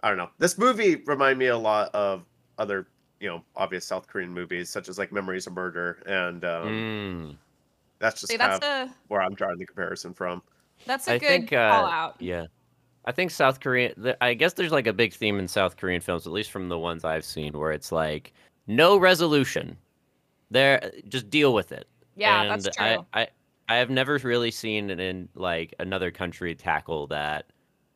[0.03, 0.29] I don't know.
[0.37, 2.25] This movie reminded me a lot of
[2.57, 2.87] other,
[3.19, 7.35] you know, obvious South Korean movies such as like Memories of Murder and um, mm.
[7.99, 10.41] that's just See, that's a, where I'm drawing the comparison from.
[10.85, 12.15] That's a I good think, uh, call out.
[12.19, 12.45] Yeah.
[13.07, 14.13] I think South Korean.
[14.19, 16.77] I guess there's like a big theme in South Korean films, at least from the
[16.77, 18.33] ones I've seen, where it's like
[18.67, 19.77] no resolution.
[20.51, 21.87] There, just deal with it.
[22.17, 23.05] Yeah, and that's true.
[23.13, 23.27] I, I,
[23.69, 27.45] I have never really seen it in like another country tackle that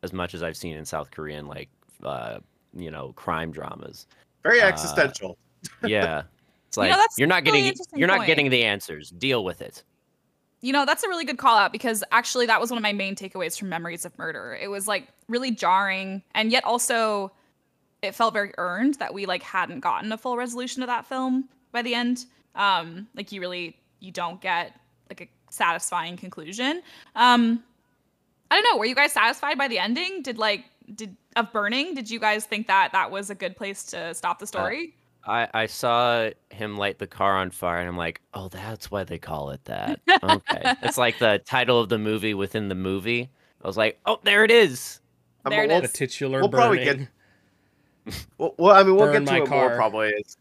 [0.02, 1.68] as much as I've seen in South Korean like
[2.02, 2.38] uh,
[2.74, 4.06] you know crime dramas.
[4.42, 5.36] Very uh, existential.
[5.86, 6.22] yeah.
[6.68, 8.28] It's like you know, you're not really getting you're not point.
[8.28, 9.10] getting the answers.
[9.10, 9.84] Deal with it.
[10.62, 12.92] You know, that's a really good call out because actually that was one of my
[12.92, 14.56] main takeaways from Memories of Murder.
[14.60, 17.32] It was like really jarring and yet also
[18.00, 21.48] it felt very earned that we like hadn't gotten a full resolution of that film
[21.72, 22.26] by the end.
[22.54, 24.78] Um like you really you don't get
[25.10, 26.80] like a satisfying conclusion.
[27.16, 27.64] Um
[28.50, 30.22] I don't know, were you guys satisfied by the ending?
[30.22, 33.82] Did like did of Burning, did you guys think that that was a good place
[33.84, 34.94] to stop the uh, story?
[34.94, 38.90] Uh, I, I saw him light the car on fire and I'm like, oh, that's
[38.90, 40.00] why they call it that.
[40.22, 40.74] Okay.
[40.82, 43.30] it's like the title of the movie within the movie.
[43.62, 45.00] I was like, oh, there it is.
[45.48, 45.90] There it is.
[45.90, 46.84] A titular we'll burning.
[46.84, 47.04] probably
[48.04, 48.26] get.
[48.38, 49.68] well, well, I mean, we'll Burn get to it car.
[49.68, 50.36] more probably as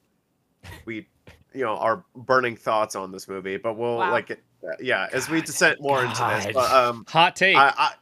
[0.86, 1.08] we,
[1.54, 3.58] you know, our burning thoughts on this movie.
[3.58, 4.12] But we'll wow.
[4.12, 4.44] like, it,
[4.80, 6.10] yeah, as we descend more God.
[6.10, 6.54] into this.
[6.56, 7.56] But, um, Hot take.
[7.56, 7.94] I, I,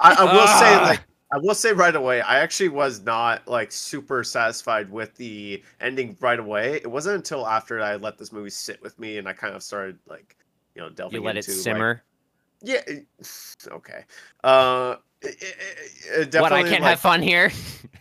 [0.00, 1.00] I, I will say, like,
[1.32, 6.14] I will say right away, I actually was not like super satisfied with the ending
[6.20, 6.74] right away.
[6.74, 9.62] It wasn't until after I let this movie sit with me and I kind of
[9.62, 10.36] started like,
[10.74, 12.02] you know, delving you let into, it simmer.
[12.64, 13.72] Like, yeah.
[13.72, 14.04] Okay.
[14.44, 17.50] Uh, it, it, what I can't like, have fun here.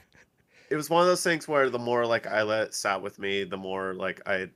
[0.69, 3.17] it was one of those things where the more like I let it sat with
[3.17, 4.49] me, the more like I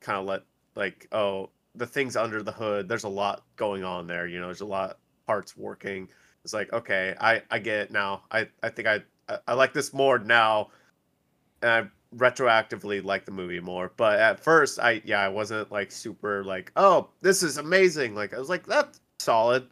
[0.00, 0.42] kind of let
[0.74, 2.86] like oh the things under the hood.
[2.88, 4.26] There's a lot going on there.
[4.26, 6.08] You know, there's a lot parts working
[6.46, 9.72] it's like okay i i get it now i i think i i, I like
[9.72, 10.68] this more now
[11.60, 11.84] and i
[12.16, 16.70] retroactively like the movie more but at first i yeah i wasn't like super like
[16.76, 19.66] oh this is amazing like i was like that's solid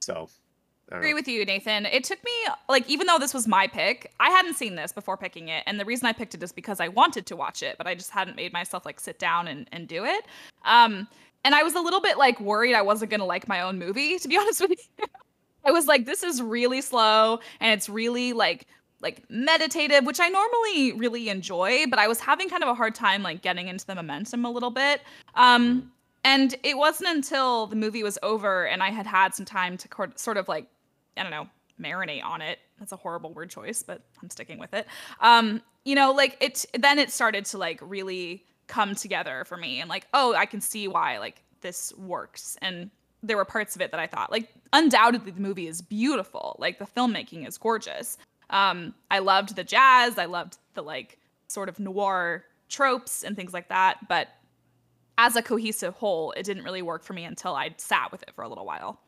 [0.00, 0.28] so
[0.92, 1.86] I agree with you, Nathan.
[1.86, 2.30] It took me
[2.68, 5.80] like even though this was my pick, I hadn't seen this before picking it, and
[5.80, 8.10] the reason I picked it is because I wanted to watch it, but I just
[8.10, 10.26] hadn't made myself like sit down and, and do it.
[10.66, 11.08] Um,
[11.42, 14.18] and I was a little bit like worried I wasn't gonna like my own movie,
[14.18, 15.06] to be honest with you.
[15.64, 18.66] I was like, this is really slow and it's really like
[19.00, 22.94] like meditative, which I normally really enjoy, but I was having kind of a hard
[22.94, 25.02] time like getting into the momentum a little bit.
[25.34, 25.92] Um,
[26.24, 29.88] and it wasn't until the movie was over and I had had some time to
[29.88, 30.66] co- sort of like,
[31.18, 31.48] I don't know,
[31.80, 32.60] marinate on it.
[32.78, 34.86] That's a horrible word choice, but I'm sticking with it.
[35.20, 39.80] Um, you know, like it then it started to like really come together for me
[39.80, 42.56] and like, oh, I can see why like this works.
[42.62, 42.90] And
[43.26, 46.56] there were parts of it that I thought like undoubtedly the movie is beautiful.
[46.58, 48.18] Like the filmmaking is gorgeous.
[48.50, 50.18] Um, I loved the jazz.
[50.18, 54.08] I loved the like sort of noir tropes and things like that.
[54.08, 54.28] But
[55.16, 58.32] as a cohesive whole, it didn't really work for me until I sat with it
[58.34, 59.00] for a little while.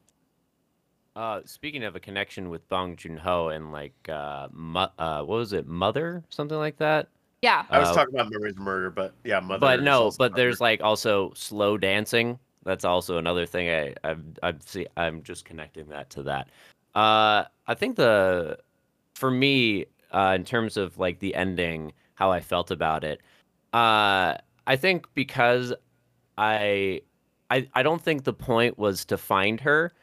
[1.14, 5.36] Uh, speaking of a connection with Bong Joon Ho and like uh, mu- uh, what
[5.36, 7.08] was it, Mother, something like that.
[7.42, 9.60] Yeah, I was uh, talking about Memories Murder, but yeah, Mother.
[9.60, 14.62] But no, but there's like also slow dancing that's also another thing I I've, I've
[14.62, 16.48] see I'm just connecting that to that.
[16.94, 18.58] Uh, I think the
[19.14, 23.20] for me uh, in terms of like the ending, how I felt about it.
[23.72, 24.34] Uh,
[24.66, 25.72] I think because
[26.36, 27.02] I
[27.50, 29.94] I I don't think the point was to find her.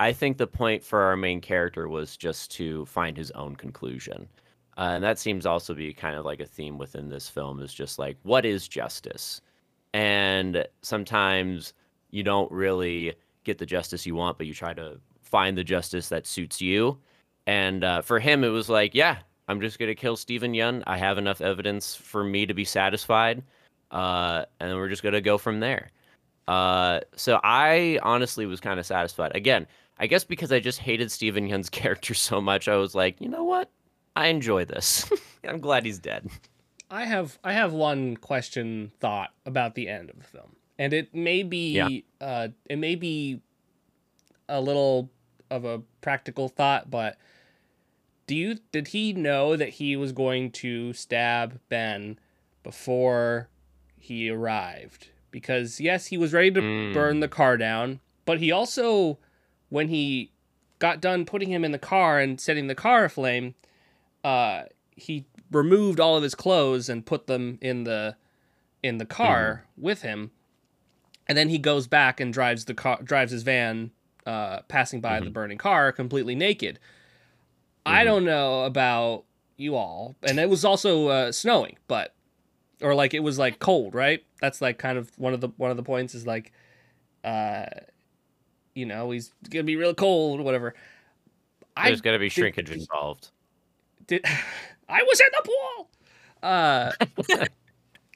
[0.00, 4.28] I think the point for our main character was just to find his own conclusion.
[4.76, 7.74] Uh, and that seems also be kind of like a theme within this film is
[7.74, 9.40] just like what is justice
[9.92, 11.72] and sometimes
[12.10, 16.08] you don't really get the justice you want, but you try to find the justice
[16.08, 16.98] that suits you.
[17.46, 19.18] And uh, for him, it was like, yeah,
[19.48, 20.82] I'm just gonna kill Steven Yeun.
[20.86, 23.42] I have enough evidence for me to be satisfied,
[23.90, 25.90] uh, and we're just gonna go from there.
[26.46, 29.34] Uh, so I honestly was kind of satisfied.
[29.34, 29.66] Again,
[29.98, 33.28] I guess because I just hated Steven Yeun's character so much, I was like, you
[33.28, 33.70] know what?
[34.16, 35.10] I enjoy this.
[35.48, 36.28] I'm glad he's dead.
[36.90, 41.14] I have I have one question thought about the end of the film and it
[41.14, 41.88] may be yeah.
[42.20, 43.40] uh, it may be
[44.48, 45.10] a little
[45.50, 47.16] of a practical thought, but
[48.26, 52.18] do you did he know that he was going to stab Ben
[52.62, 53.48] before
[53.96, 55.08] he arrived?
[55.30, 56.94] Because yes, he was ready to mm.
[56.94, 59.18] burn the car down, but he also
[59.68, 60.30] when he
[60.78, 63.54] got done putting him in the car and setting the car aflame,
[64.22, 64.62] uh,
[64.94, 68.16] he removed all of his clothes and put them in the
[68.82, 69.82] in the car mm.
[69.82, 70.30] with him
[71.28, 73.90] and then he goes back and drives the car, drives his van,
[74.26, 75.26] uh, passing by mm-hmm.
[75.26, 76.78] the burning car, completely naked.
[77.86, 77.96] Mm-hmm.
[77.96, 79.24] I don't know about
[79.56, 82.14] you all, and it was also uh, snowing, but
[82.80, 84.24] or like it was like cold, right?
[84.40, 86.52] That's like kind of one of the one of the points is like,
[87.24, 87.66] uh,
[88.74, 90.74] you know, he's gonna be real cold, whatever.
[91.84, 93.30] There's got to be shrinkage did, involved.
[94.06, 94.24] Did
[94.88, 95.90] I was in the pool?
[96.42, 96.92] Uh,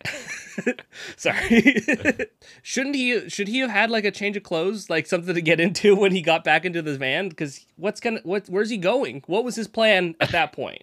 [1.17, 1.77] Sorry.
[2.63, 3.29] Shouldn't he?
[3.29, 6.13] Should he have had like a change of clothes, like something to get into when
[6.13, 7.29] he got back into the van?
[7.29, 8.47] Because what's gonna what?
[8.49, 9.23] Where's he going?
[9.27, 10.83] What was his plan at that point?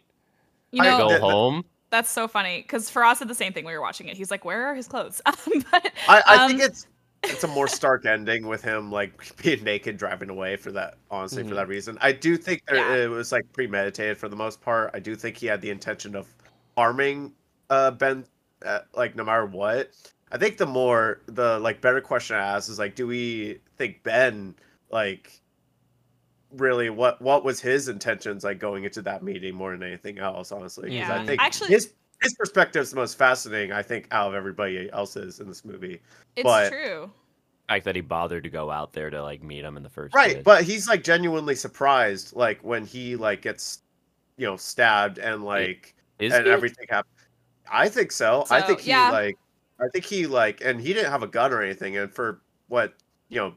[0.72, 1.66] You know, go home.
[1.90, 4.18] That's so funny because Faraz said the same thing when we were watching it.
[4.18, 6.86] He's like, "Where are his clothes?" but I, I um, think it's
[7.24, 11.42] it's a more stark ending with him like being naked driving away for that honestly
[11.42, 11.50] mm-hmm.
[11.50, 13.04] for that reason i do think there, yeah.
[13.04, 16.16] it was like premeditated for the most part i do think he had the intention
[16.16, 16.34] of
[16.78, 17.32] harming
[17.70, 18.24] uh ben
[18.66, 19.92] uh, like no matter what
[20.32, 24.04] i think the more the like better question i ask is like do we think
[24.04, 24.56] ben
[24.92, 25.40] like
[26.52, 30.52] really what what was his intentions like going into that meeting more than anything else
[30.52, 34.30] honestly yeah i think actually his his perspective is the most fascinating, I think, out
[34.30, 36.02] of everybody else's in this movie.
[36.36, 37.12] It's but, true.
[37.70, 40.16] Fact that he bothered to go out there to like meet him in the first
[40.16, 40.44] right, place.
[40.44, 43.84] but he's like genuinely surprised, like when he like gets,
[44.38, 46.52] you know, stabbed and like is and he?
[46.52, 47.14] everything happens.
[47.72, 48.44] I think so.
[48.48, 49.12] so I think he yeah.
[49.12, 49.38] like,
[49.80, 51.98] I think he like, and he didn't have a gun or anything.
[51.98, 52.94] And for what
[53.30, 53.54] you know,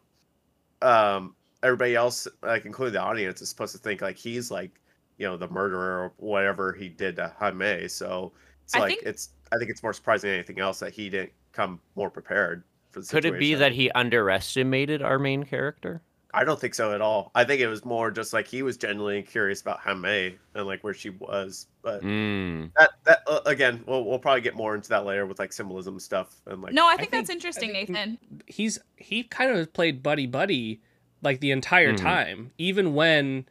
[0.88, 4.80] um, everybody else, like including the audience, is supposed to think like he's like,
[5.18, 7.88] you know, the murderer or whatever he did to Hae-mi.
[7.88, 8.32] So
[8.64, 9.02] it's like think...
[9.04, 12.64] it's I think it's more surprising than anything else that he didn't come more prepared
[12.90, 16.02] for the Could it be that he underestimated our main character?
[16.34, 17.30] I don't think so at all.
[17.34, 20.82] I think it was more just like he was genuinely curious about Hae-mi and like
[20.82, 21.66] where she was.
[21.82, 22.70] But mm.
[22.78, 26.00] that that uh, again, we'll we'll probably get more into that later with like symbolism
[26.00, 26.72] stuff and like.
[26.72, 28.18] No, I think, I think that's interesting, Nathen.
[28.46, 30.80] He's he kind of played buddy buddy
[31.20, 32.04] like the entire mm-hmm.
[32.04, 33.46] time, even when,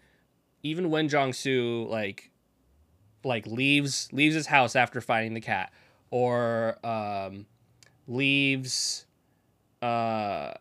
[0.63, 2.31] even when Jong Soo like
[3.23, 5.71] like leaves leaves his house after finding the cat
[6.09, 7.45] or um,
[8.07, 9.05] leaves
[9.83, 10.53] uh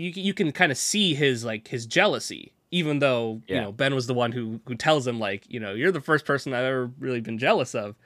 [0.00, 3.56] you you can kind of see his like his jealousy even though yeah.
[3.56, 6.00] you know Ben was the one who who tells him like you know you're the
[6.00, 7.96] first person I've ever really been jealous of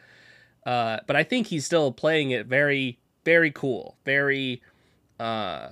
[0.67, 4.63] uh but I think he's still playing it very very cool very
[5.21, 5.71] uh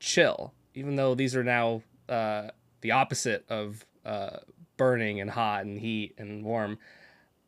[0.00, 2.48] chill even though these are now uh
[2.80, 4.38] the opposite of uh
[4.82, 6.76] burning and hot and heat and warm.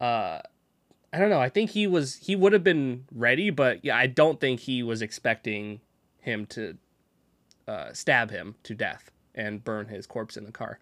[0.00, 0.38] Uh,
[1.12, 1.40] I don't know.
[1.40, 4.84] I think he was he would have been ready, but yeah, I don't think he
[4.84, 5.80] was expecting
[6.20, 6.76] him to
[7.68, 10.78] uh, stab him to death and burn his corpse in the car.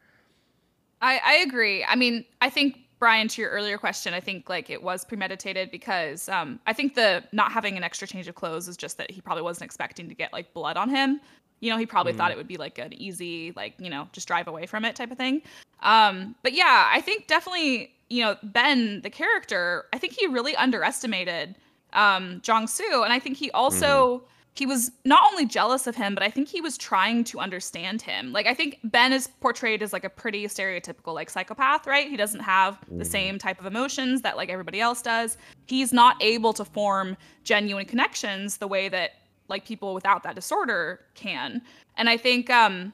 [1.00, 1.84] I I agree.
[1.84, 5.70] I mean, I think Brian, to your earlier question, I think like it was premeditated
[5.70, 9.10] because um, I think the not having an extra change of clothes is just that
[9.10, 11.20] he probably wasn't expecting to get like blood on him
[11.62, 12.16] you know he probably mm.
[12.16, 14.94] thought it would be like an easy like you know just drive away from it
[14.94, 15.40] type of thing
[15.82, 20.54] um but yeah i think definitely you know ben the character i think he really
[20.56, 21.54] underestimated
[21.94, 24.22] um jong soo and i think he also mm.
[24.54, 28.02] He was not only jealous of him but i think he was trying to understand
[28.02, 32.08] him like i think ben is portrayed as like a pretty stereotypical like psychopath right
[32.08, 35.36] he doesn't have the same type of emotions that like everybody else does
[35.66, 39.12] he's not able to form genuine connections the way that
[39.52, 41.62] like people without that disorder can.
[41.96, 42.92] And I think um,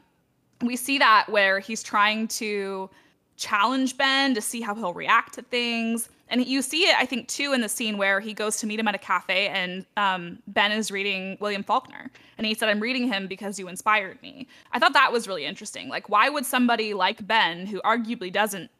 [0.60, 2.90] we see that where he's trying to
[3.36, 6.10] challenge Ben to see how he'll react to things.
[6.30, 8.78] And you see it, I think, too, in the scene where he goes to meet
[8.78, 12.10] him at a cafe and um, Ben is reading William Faulkner.
[12.36, 14.46] And he said, I'm reading him because you inspired me.
[14.72, 15.88] I thought that was really interesting.
[15.88, 18.70] Like, why would somebody like Ben, who arguably doesn't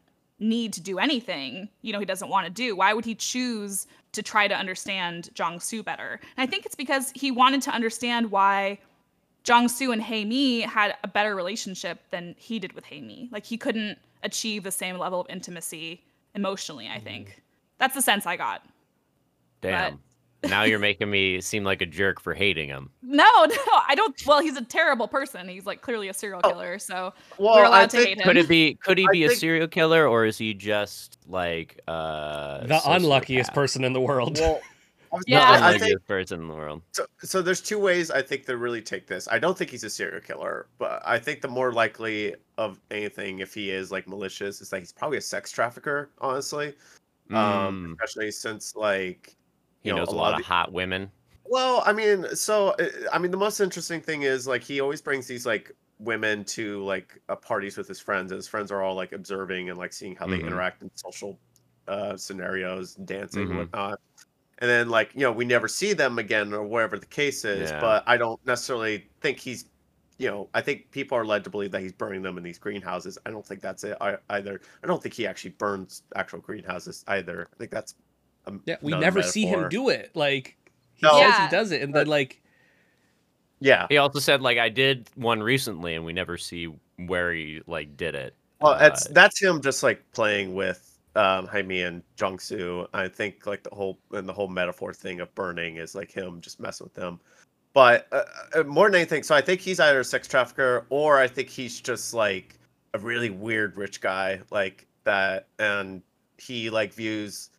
[0.41, 3.89] need to do anything, you know, he doesn't want to do, why would he choose
[4.13, 6.21] to try to understand Jong Soo better.
[6.37, 8.79] And I think it's because he wanted to understand why
[9.45, 13.29] Jong Soo and Hae Mi had a better relationship than he did with Hae Mi.
[13.31, 16.03] Like he couldn't achieve the same level of intimacy
[16.35, 17.29] emotionally, I think.
[17.29, 17.41] Mm.
[17.79, 18.64] That's the sense I got.
[19.61, 20.01] Damn.
[20.41, 22.91] But now you're making me seem like a jerk for hating him.
[23.03, 23.57] No, no,
[23.88, 24.14] I don't.
[24.27, 25.49] Well, he's a terrible person.
[25.49, 26.79] He's like clearly a serial oh, killer.
[26.79, 28.25] So well, we're allowed I to think, hate him.
[28.25, 28.75] Could it be?
[28.75, 32.81] Could he I be think, a serial killer, or is he just like uh the
[32.85, 34.38] unluckiest person in the world?
[34.38, 34.61] Well,
[35.27, 36.83] yeah, the unluckiest think, person in the world.
[36.92, 39.29] So, so there's two ways I think to really take this.
[39.31, 43.40] I don't think he's a serial killer, but I think the more likely of anything,
[43.40, 46.11] if he is like malicious, is that he's probably a sex trafficker.
[46.21, 46.75] Honestly,
[47.31, 47.37] um, mm.
[47.37, 49.37] um, especially since like
[49.81, 51.11] he know, knows a lot, lot of, hot women.
[51.44, 55.01] Well, I mean, so uh, I mean, the most interesting thing is like he always
[55.01, 58.83] brings these like women to like uh, parties with his friends, and his friends are
[58.83, 60.40] all like observing and like seeing how mm-hmm.
[60.40, 61.38] they interact in social
[61.88, 63.59] uh, scenarios, dancing, mm-hmm.
[63.59, 64.01] whatnot.
[64.61, 67.71] And then like you know we never see them again or whatever the case is.
[67.71, 67.81] Yeah.
[67.81, 69.67] But I don't necessarily think he's
[70.19, 72.59] you know, I think people are led to believe that he's burning them in these
[72.59, 73.19] greenhouses.
[73.25, 73.96] I don't think that's it
[74.31, 74.61] either.
[74.83, 77.48] I don't think he actually burns actual greenhouses either.
[77.52, 77.94] I think that's
[78.67, 78.77] yeah.
[78.83, 79.23] We never metaphor.
[79.23, 80.11] see him do it.
[80.15, 80.56] Like
[80.94, 81.21] he no.
[81.21, 82.42] says he does it, and then like
[83.61, 83.87] yeah.
[83.88, 87.96] He also said like I did one recently, and we never see where he like
[87.96, 88.35] did it.
[88.61, 90.88] Well, uh, that's that's him just like playing with
[91.19, 92.87] um Hae-mi and Jungsu.
[92.94, 96.40] I think like the whole and the whole metaphor thing of burning is like him
[96.40, 97.21] just messing with them.
[97.75, 98.23] But uh,
[98.54, 101.48] uh, more than anything, so I think he's either a sex trafficker or I think
[101.48, 102.58] he's just like
[102.94, 106.02] a really weird rich guy like that, and
[106.38, 107.50] he like views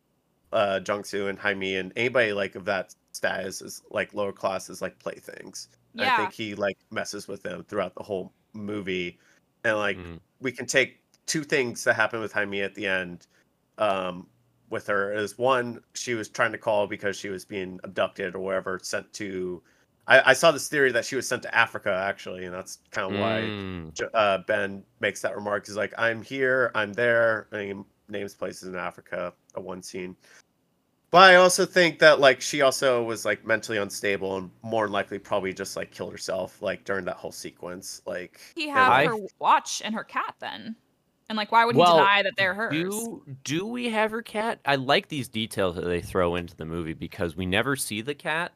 [0.53, 4.81] uh Jung-soo and Hae-mi and anybody like of that status is like lower class is
[4.81, 5.67] like playthings.
[5.93, 6.13] Yeah.
[6.13, 9.19] I think he like messes with them throughout the whole movie.
[9.63, 10.17] And like mm-hmm.
[10.39, 13.27] we can take two things that happen with Hae-mi at the end
[13.79, 14.27] um
[14.69, 18.39] with her is one, she was trying to call because she was being abducted or
[18.39, 19.63] whatever, sent to
[20.09, 23.13] I, I, saw this theory that she was sent to Africa actually, and that's kind
[23.13, 24.09] of why mm.
[24.13, 25.67] uh, Ben makes that remark.
[25.67, 29.33] He's like, "I'm here, I'm there," and he names places in Africa.
[29.55, 30.15] A one scene.
[31.11, 35.19] But I also think that like she also was like mentally unstable and more likely
[35.19, 38.01] probably just like killed herself like during that whole sequence.
[38.05, 40.75] Like he had her watch and her cat then.
[41.29, 42.71] And like why would he well, deny that they're hers?
[42.71, 44.59] Do do we have her cat?
[44.65, 48.15] I like these details that they throw into the movie because we never see the
[48.15, 48.51] cat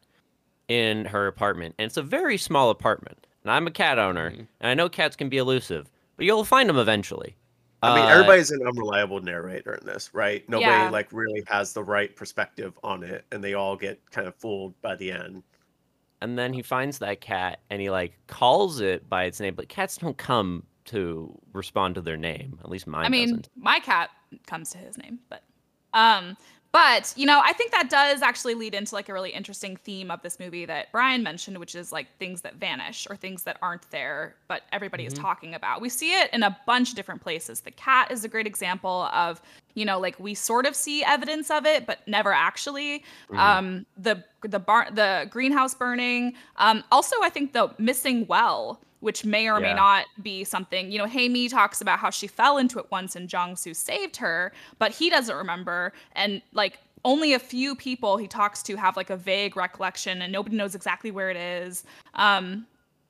[0.66, 3.26] in her apartment, and it's a very small apartment.
[3.44, 4.40] And I'm a cat owner, mm-hmm.
[4.60, 7.36] and I know cats can be elusive, but you'll find them eventually.
[7.82, 10.48] I mean, uh, everybody's an unreliable narrator in this, right?
[10.48, 10.90] Nobody yeah.
[10.90, 14.80] like really has the right perspective on it, and they all get kind of fooled
[14.80, 15.42] by the end.
[16.22, 19.68] And then he finds that cat, and he like calls it by its name, but
[19.68, 22.58] cats don't come to respond to their name.
[22.62, 23.04] At least mine.
[23.04, 23.48] I mean, doesn't.
[23.56, 24.10] my cat
[24.46, 25.42] comes to his name, but
[25.92, 26.36] um,
[26.74, 30.10] but, you know, I think that does actually lead into like a really interesting theme
[30.10, 33.58] of this movie that Brian mentioned, which is like things that vanish or things that
[33.62, 35.12] aren't there, but everybody mm-hmm.
[35.12, 35.80] is talking about.
[35.80, 37.60] We see it in a bunch of different places.
[37.60, 39.40] The cat is a great example of,
[39.74, 43.04] you know, like we sort of see evidence of it, but never actually.
[43.28, 43.38] Mm-hmm.
[43.38, 46.34] Um, the the bar the greenhouse burning.
[46.56, 49.68] Um, also, I think the missing well which may or yeah.
[49.68, 50.90] may not be something.
[50.90, 54.50] You know, Hae-mi talks about how she fell into it once and Jung-soo saved her,
[54.78, 55.92] but he doesn't remember.
[56.12, 60.32] And like only a few people he talks to have like a vague recollection and
[60.32, 61.84] nobody knows exactly where it is.
[62.14, 62.66] Um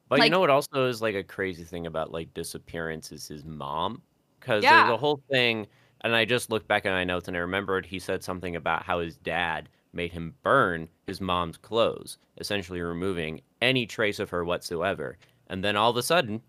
[0.08, 3.28] But like, you know what also is like a crazy thing about like disappearance is
[3.28, 4.02] his mom.
[4.40, 4.82] Because yeah.
[4.82, 5.68] there's a whole thing
[6.00, 8.82] and I just looked back at my notes and I remembered he said something about
[8.82, 14.44] how his dad made him burn his mom's clothes, essentially removing any trace of her
[14.44, 15.16] whatsoever
[15.48, 16.42] and then all of a sudden,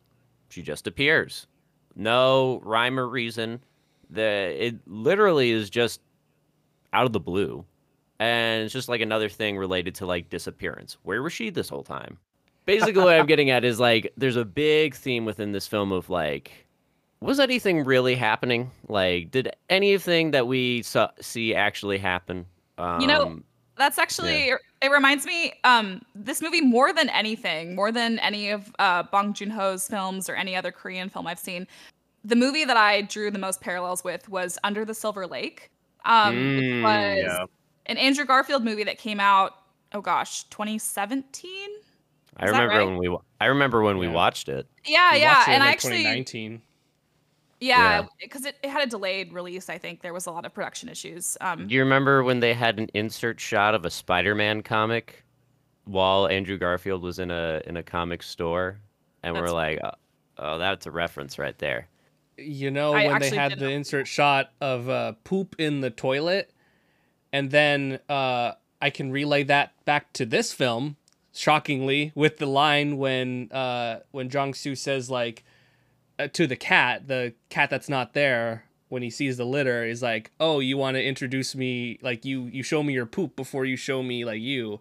[0.50, 1.48] she just appears.
[1.96, 3.62] No rhyme or reason.
[4.10, 6.02] The it literally is just
[6.94, 7.66] out of the blue,
[8.20, 10.98] and it's just like another thing related to like disappearance.
[11.04, 12.18] Where was she this whole time?
[12.66, 16.10] Basically, what I'm getting at is like there's a big theme within this film of
[16.10, 16.66] like
[17.26, 18.72] was anything really happening?
[18.88, 22.46] Like, did anything that we saw, see actually happen?
[22.78, 23.44] Um, you know, um,
[23.78, 24.56] that's actually yeah.
[24.82, 29.34] it reminds me um this movie more than anything, more than any of uh Bong
[29.34, 31.68] Joon-ho's films or any other Korean film I've seen.
[32.24, 35.72] The movie that I drew the most parallels with was Under the Silver Lake.
[36.06, 37.46] Um mm, was yeah.
[37.88, 39.54] an Andrew Garfield movie that came out
[39.94, 41.70] oh gosh, 2017?
[42.38, 42.86] I remember right?
[42.86, 44.02] when we I remember when yeah.
[44.02, 44.68] we watched it.
[44.86, 46.62] Yeah, we yeah, it and like I actually 2019.
[47.66, 48.50] Yeah, because yeah.
[48.50, 49.70] it, it, had a delayed release.
[49.70, 51.38] I think there was a lot of production issues.
[51.42, 55.24] Um, Do you remember when they had an insert shot of a Spider-Man comic
[55.86, 58.80] while Andrew Garfield was in a in a comic store,
[59.24, 59.92] and we're like, oh,
[60.38, 61.88] oh, that's a reference right there.
[62.38, 66.52] You know I when they had the insert shot of uh, poop in the toilet,
[67.32, 70.98] and then uh, I can relay that back to this film,
[71.34, 75.44] shockingly, with the line when uh, when Jung Soo says like
[76.18, 80.02] uh, to the cat, the cat that's not there when he sees the litter is
[80.02, 83.66] like, "Oh, you want to introduce me like you you show me your poop before
[83.66, 84.80] you show me like you."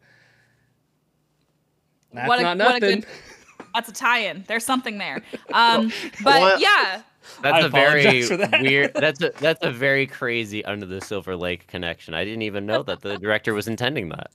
[2.12, 3.01] That's what a, not nothing.
[3.01, 3.07] Good,
[3.74, 4.45] that's a tie-in.
[4.47, 5.22] There's something there.
[5.53, 6.61] Um, but what?
[6.61, 7.03] yeah.
[7.43, 8.61] That's I a very that.
[8.61, 8.93] weird.
[8.95, 12.12] That's a that's a very crazy under the Silver Lake connection.
[12.12, 14.30] I didn't even know that the director was intending that.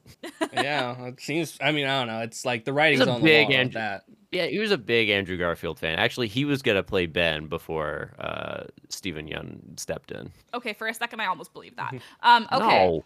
[0.54, 1.56] yeah, it seems.
[1.62, 2.22] I mean, I don't know.
[2.22, 3.52] It's like the writing's on the wall.
[3.54, 4.06] Andrew, that.
[4.32, 5.98] Yeah, he was a big Andrew Garfield fan.
[5.98, 10.32] Actually, he was gonna play Ben before uh, Steven Yeun stepped in.
[10.54, 11.96] Okay, for a second, I almost believed that.
[12.22, 12.86] Um, okay.
[12.88, 13.06] No.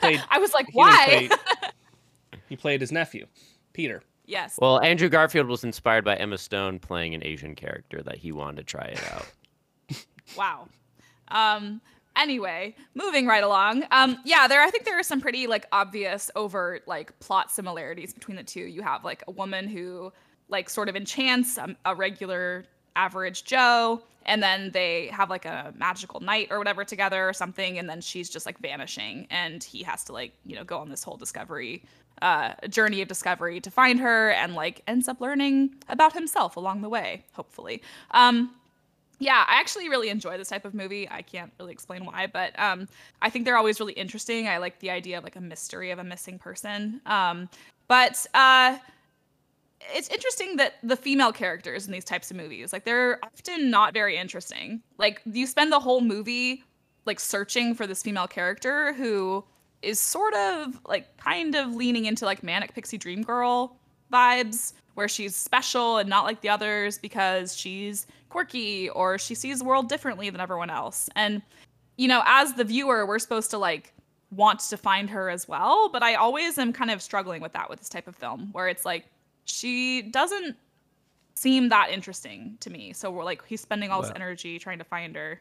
[0.00, 1.28] played, I was like, why?
[1.28, 3.26] He, he played his nephew,
[3.72, 4.02] Peter.
[4.26, 4.58] Yes.
[4.60, 8.56] Well, Andrew Garfield was inspired by Emma Stone playing an Asian character that he wanted
[8.58, 10.06] to try it out.
[10.36, 10.68] wow.
[11.28, 11.80] Um,
[12.16, 13.84] anyway, moving right along.
[13.90, 18.12] Um, yeah, there I think there are some pretty like obvious overt like plot similarities
[18.12, 18.60] between the two.
[18.60, 20.12] You have like a woman who
[20.48, 25.72] like sort of enchants a, a regular average Joe, and then they have like a
[25.76, 29.82] magical night or whatever together or something, and then she's just like vanishing, and he
[29.82, 31.82] has to like you know go on this whole discovery
[32.22, 36.80] uh, journey of discovery to find her, and like ends up learning about himself along
[36.80, 37.82] the way, hopefully.
[38.12, 38.50] Um,
[39.18, 41.08] yeah, I actually really enjoy this type of movie.
[41.10, 42.86] I can't really explain why, but um,
[43.22, 44.46] I think they're always really interesting.
[44.46, 47.00] I like the idea of like a mystery of a missing person.
[47.06, 47.48] Um,
[47.88, 48.76] but uh,
[49.94, 53.94] it's interesting that the female characters in these types of movies, like they're often not
[53.94, 54.82] very interesting.
[54.98, 56.64] Like you spend the whole movie
[57.04, 59.44] like searching for this female character who
[59.82, 63.76] is sort of like kind of leaning into like manic pixie dream girl
[64.12, 69.58] vibes where she's special and not like the others because she's quirky or she sees
[69.58, 71.08] the world differently than everyone else.
[71.14, 71.42] And
[71.96, 73.92] you know, as the viewer, we're supposed to like
[74.30, 77.70] want to find her as well, but I always am kind of struggling with that
[77.70, 79.06] with this type of film where it's like
[79.46, 80.56] she doesn't
[81.34, 82.92] seem that interesting to me.
[82.92, 85.40] So we're like he's spending all well, this energy trying to find her.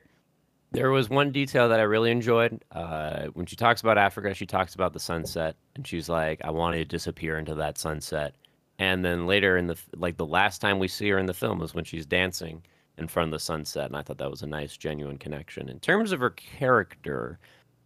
[0.71, 2.63] There was one detail that I really enjoyed.
[2.71, 6.51] Uh, when she talks about Africa, she talks about the sunset, and she's like, "I
[6.51, 8.35] want to disappear into that sunset."
[8.77, 11.61] And then later in the like the last time we see her in the film
[11.61, 12.63] is when she's dancing
[12.97, 15.69] in front of the sunset, and I thought that was a nice, genuine connection.
[15.69, 17.39] In terms of her character,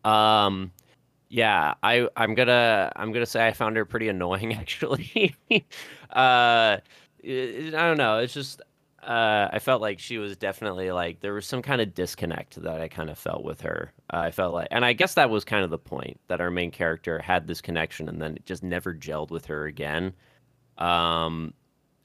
[0.04, 0.72] um,
[1.30, 5.36] yeah, I I'm gonna I'm gonna say I found her pretty annoying actually.
[6.12, 6.78] uh,
[7.20, 8.20] it, I don't know.
[8.20, 8.62] It's just
[9.04, 12.82] uh, I felt like she was definitely like there was some kind of disconnect that
[12.82, 13.94] I kind of felt with her.
[14.14, 16.52] Uh, I felt like, and I guess that was kind of the point that our
[16.52, 20.14] main character had this connection and then it just never gelled with her again.
[20.78, 21.54] Um,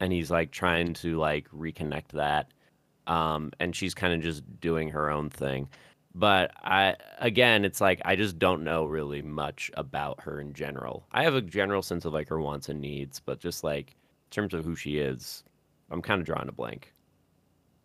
[0.01, 2.53] and he's like trying to like reconnect that.
[3.07, 5.69] Um, and she's kind of just doing her own thing.
[6.15, 11.07] But I again, it's like I just don't know really much about her in general.
[11.13, 14.31] I have a general sense of like her wants and needs, but just like in
[14.31, 15.43] terms of who she is,
[15.91, 16.93] I'm kind of drawing a blank.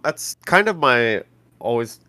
[0.03, 1.23] That's kind of my
[1.59, 1.99] always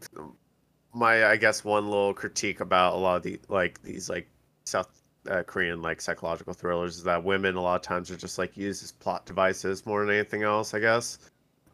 [0.92, 4.28] my I guess one little critique about a lot of the like these like
[4.64, 8.38] South uh, Korean like psychological thrillers is that women a lot of times are just
[8.38, 10.74] like used as plot devices more than anything else.
[10.74, 11.18] I guess.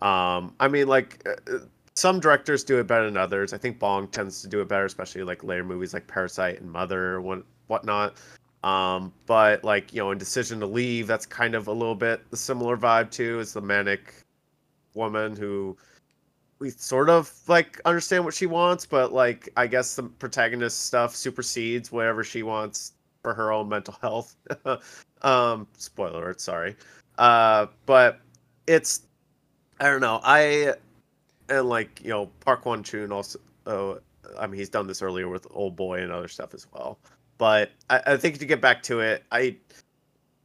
[0.03, 1.59] Um, I mean, like uh,
[1.97, 3.53] some directors do it better than others.
[3.53, 6.70] I think Bong tends to do it better, especially like later movies like Parasite and
[6.70, 8.18] Mother or whatnot.
[8.62, 12.30] Um, but like you know, in Decision to Leave, that's kind of a little bit
[12.30, 13.40] the similar vibe too.
[13.40, 14.12] It's the manic
[14.94, 15.76] woman who
[16.59, 21.16] we sort of like understand what she wants, but like I guess the protagonist stuff
[21.16, 22.92] supersedes whatever she wants
[23.22, 24.36] for her own mental health.
[25.22, 26.76] um, spoiler alert, sorry.
[27.16, 28.20] Uh, but
[28.66, 29.03] it's
[29.80, 30.20] I don't know.
[30.22, 30.74] I
[31.49, 33.38] and like you know Park Hwan Chun also.
[33.66, 33.94] Uh,
[34.38, 36.99] I mean, he's done this earlier with Old Boy and other stuff as well.
[37.38, 39.57] But I, I think to get back to it, I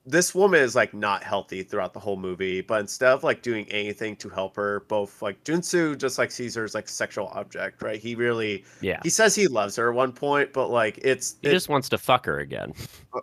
[0.05, 3.67] this woman is like not healthy throughout the whole movie, but instead of like doing
[3.69, 7.81] anything to help her, both like Junsu just like sees her as like sexual object,
[7.81, 7.99] right?
[7.99, 11.49] He really, yeah, he says he loves her at one point, but like it's he
[11.49, 12.73] it, just wants to fuck her again.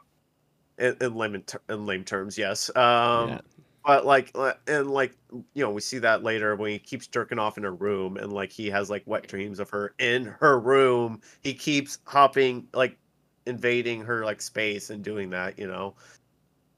[0.79, 2.71] In, in lame in lame terms, yes.
[2.77, 3.41] Um, yeah.
[3.89, 4.37] But like
[4.67, 7.75] and like you know we see that later when he keeps jerking off in her
[7.75, 11.23] room and like he has like wet dreams of her in her room.
[11.41, 12.99] He keeps hopping like
[13.47, 15.95] invading her like space and doing that, you know.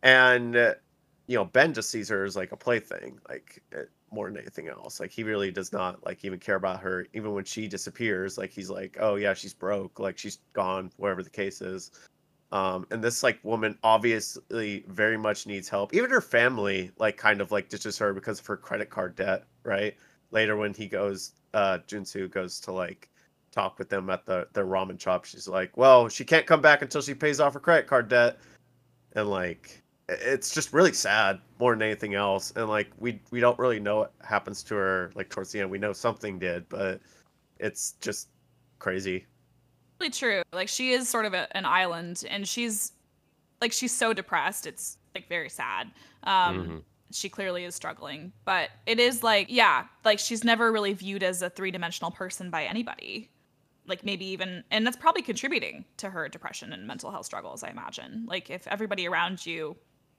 [0.05, 0.75] And uh,
[1.27, 3.83] you know, Ben just sees her as like a plaything, like uh,
[4.13, 5.01] more than anything else.
[5.01, 8.39] Like he really does not like even care about her, even when she disappears.
[8.39, 11.91] Like he's like, oh yeah, she's broke, like she's gone, whatever the case is.
[12.53, 15.95] Um, and this like woman obviously very much needs help.
[15.95, 19.45] Even her family like kind of like ditches her because of her credit card debt.
[19.63, 19.95] Right
[20.31, 23.09] later when he goes, uh, Junsu goes to like
[23.53, 25.25] talk with them at the their ramen shop.
[25.25, 28.39] She's like, well, she can't come back until she pays off her credit card debt,
[29.15, 32.53] and like it's just really sad more than anything else.
[32.57, 35.71] And like we we don't really know what happens to her like towards the end.
[35.71, 37.01] We know something did, but
[37.59, 38.29] it's just
[38.79, 39.27] crazy.
[40.01, 40.43] Really true.
[40.53, 42.93] Like she is sort of a, an island, and she's
[43.61, 44.67] like she's so depressed.
[44.67, 45.91] It's like very sad.
[46.25, 46.77] Um, mm-hmm.
[47.13, 51.43] She clearly is struggling, but it is like yeah, like she's never really viewed as
[51.43, 53.31] a three dimensional person by anybody
[53.87, 57.69] like maybe even and that's probably contributing to her depression and mental health struggles i
[57.69, 59.77] imagine like if everybody around you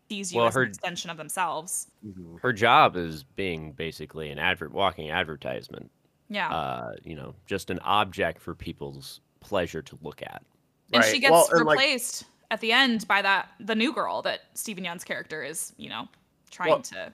[0.10, 2.36] sees you well, as her, an extension of themselves mm-hmm.
[2.42, 5.90] her job is being basically an advert walking advertisement
[6.30, 10.42] yeah uh you know just an object for people's pleasure to look at
[10.94, 11.12] and right.
[11.12, 14.84] she gets well, replaced like, at the end by that the new girl that Steven
[14.84, 16.08] Yeun's character is you know
[16.50, 17.14] trying well, to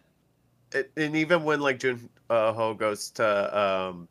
[0.74, 4.08] it, and even when like Jun uh, Ho goes to um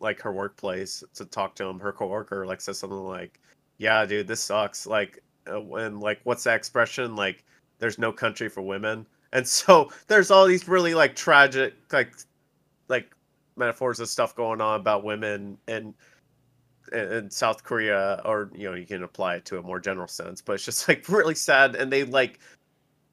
[0.00, 3.38] like her workplace to talk to him, her coworker like says something like,
[3.78, 7.16] "Yeah, dude, this sucks." Like, uh, when like what's that expression?
[7.16, 7.44] Like,
[7.78, 12.14] there's no country for women, and so there's all these really like tragic like
[12.88, 13.14] like
[13.56, 15.94] metaphors of stuff going on about women and
[16.92, 20.40] in South Korea, or you know, you can apply it to a more general sense,
[20.40, 22.38] but it's just like really sad, and they like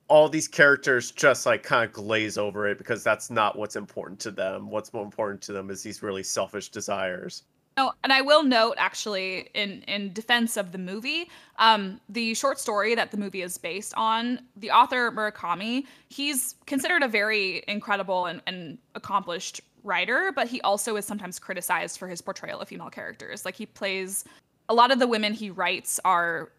[0.07, 4.19] all these characters just like kind of glaze over it because that's not what's important
[4.21, 4.69] to them.
[4.69, 7.43] What's more important to them is these really selfish desires.
[7.80, 12.59] Oh, and I will note actually in in defense of the movie, um, the short
[12.59, 18.25] story that the movie is based on, the author Murakami, he's considered a very incredible
[18.25, 22.89] and, and accomplished writer, but he also is sometimes criticized for his portrayal of female
[22.89, 23.45] characters.
[23.45, 24.25] Like he plays
[24.69, 26.51] a lot of the women he writes are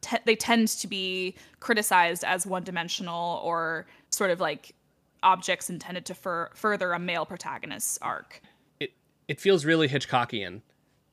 [0.00, 4.74] te- they tend to be criticized as one-dimensional or sort of like
[5.22, 8.40] objects intended to fur- further a male protagonist's arc.
[8.80, 8.92] It
[9.28, 10.62] it feels really Hitchcockian.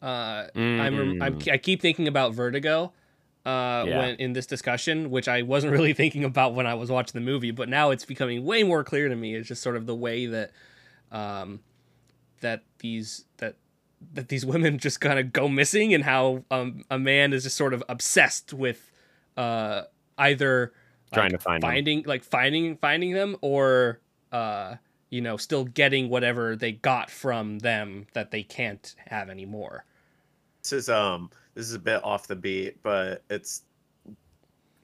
[0.02, 0.80] Uh, mm.
[0.80, 2.94] I'm, I'm, i keep thinking about Vertigo
[3.46, 4.00] uh, yeah.
[4.00, 7.26] when in this discussion, which I wasn't really thinking about when I was watching the
[7.26, 9.36] movie, but now it's becoming way more clear to me.
[9.36, 10.52] It's just sort of the way that
[11.12, 11.62] um,
[12.42, 13.56] that these that
[14.14, 17.58] that these women just kind of go missing and how um, a man is just
[17.58, 18.92] sort of obsessed with
[19.38, 19.84] uh,
[20.18, 20.74] either
[21.12, 22.10] trying like, to find finding them.
[22.10, 24.00] like finding finding them or
[24.32, 24.76] uh,
[25.10, 29.86] you know still getting whatever they got from them that they can't have anymore.
[30.62, 33.64] This is um this is a bit off the beat, but it's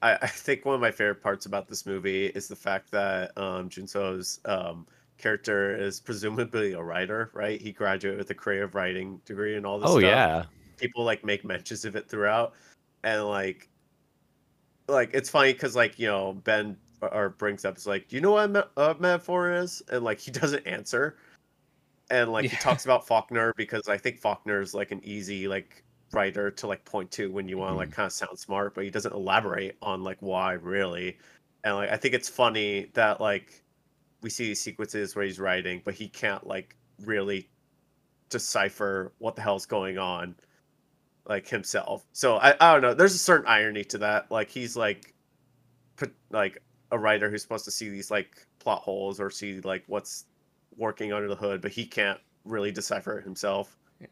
[0.02, 3.36] I, I think one of my favorite parts about this movie is the fact that
[3.36, 4.86] um Junso's um
[5.18, 7.60] character is presumably a writer, right?
[7.60, 9.96] He graduated with a creative writing degree and all this stuff.
[9.96, 10.10] oh, stuff.
[10.10, 10.44] yeah.
[10.76, 12.54] People like make mentions of it throughout.
[13.02, 13.68] And like
[14.88, 18.22] like it's funny because like, you know, Ben or brings up is like, Do you
[18.22, 19.82] know what a, metaphor is?
[19.90, 21.16] And like he doesn't answer.
[22.10, 22.50] And like yeah.
[22.50, 26.66] he talks about Faulkner because I think Faulkner is like an easy like writer to
[26.66, 27.78] like point to when you want to mm.
[27.78, 31.18] like kind of sound smart, but he doesn't elaborate on like why really.
[31.64, 33.64] And like I think it's funny that like
[34.22, 37.48] we see these sequences where he's writing, but he can't like really
[38.28, 40.34] decipher what the hell's going on
[41.28, 42.06] like himself.
[42.12, 42.94] So I, I don't know.
[42.94, 44.30] There's a certain irony to that.
[44.30, 45.14] Like he's like
[45.96, 49.84] put like a writer who's supposed to see these like plot holes or see like
[49.86, 50.24] what's
[50.76, 53.76] working under the hood, but he can't really decipher it himself.
[54.00, 54.06] Yeah.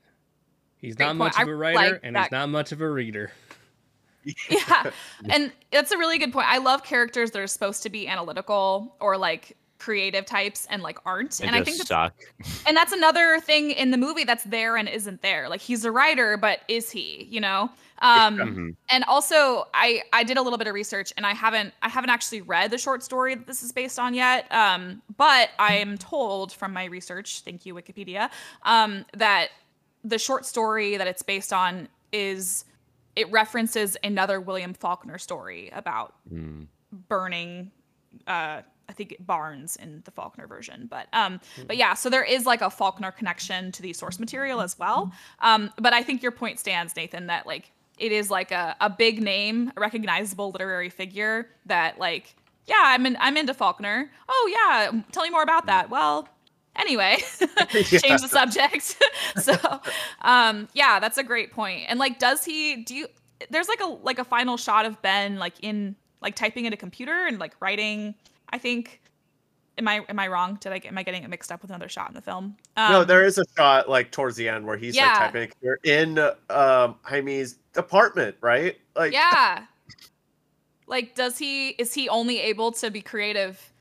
[0.79, 1.19] He's Great not point.
[1.19, 2.25] much of a writer like and that.
[2.25, 3.33] he's not much of a reader.
[4.51, 4.91] yeah.
[5.29, 6.49] And that's a really good point.
[6.49, 10.99] I love characters that are supposed to be analytical or like creative types and like
[11.05, 11.41] aren't.
[11.41, 12.14] And, and I think that's,
[12.66, 15.49] and that's another thing in the movie that's there and isn't there.
[15.49, 17.27] Like he's a writer, but is he?
[17.31, 17.70] You know.
[18.01, 18.70] Um, mm-hmm.
[18.91, 22.11] And also, I I did a little bit of research, and I haven't I haven't
[22.11, 24.51] actually read the short story that this is based on yet.
[24.53, 28.31] Um, but I am told from my research, thank you Wikipedia,
[28.62, 29.51] um, that
[30.03, 32.64] the short story that it's based on is
[33.16, 36.66] it references another William Faulkner story about mm.
[37.09, 37.70] burning
[38.27, 41.66] uh, I think barns in the Faulkner version, but um, mm-hmm.
[41.66, 45.12] but yeah, so there is like a Faulkner connection to the source material as well.
[45.41, 48.91] Um, but I think your point stands, Nathen, that like it is like a, a
[48.91, 52.35] big name, a recognizable literary figure that like
[52.66, 54.11] yeah, I'm in, I'm into Faulkner.
[54.28, 55.91] Oh yeah, tell me more about that.
[55.91, 56.28] Well,
[56.76, 57.16] anyway,
[57.72, 58.97] change the subject.
[59.37, 59.80] so
[60.22, 61.85] um, yeah, that's a great point.
[61.89, 62.76] And like, does he?
[62.76, 63.09] Do you?
[63.51, 66.76] There's like a like a final shot of Ben like in like typing in a
[66.76, 68.14] computer and like writing
[68.55, 69.01] I think.
[69.77, 70.57] Am I am I wrong?
[70.61, 72.57] Did I get am I getting it mixed up with another shot in the film?
[72.77, 75.31] Um, no, there is a shot like towards the end where he's yeah.
[75.33, 75.51] like typing
[75.83, 78.79] in um Hae-mi's apartment, right?
[78.95, 79.65] Like yeah.
[80.87, 83.73] like, does he is he only able to be creative,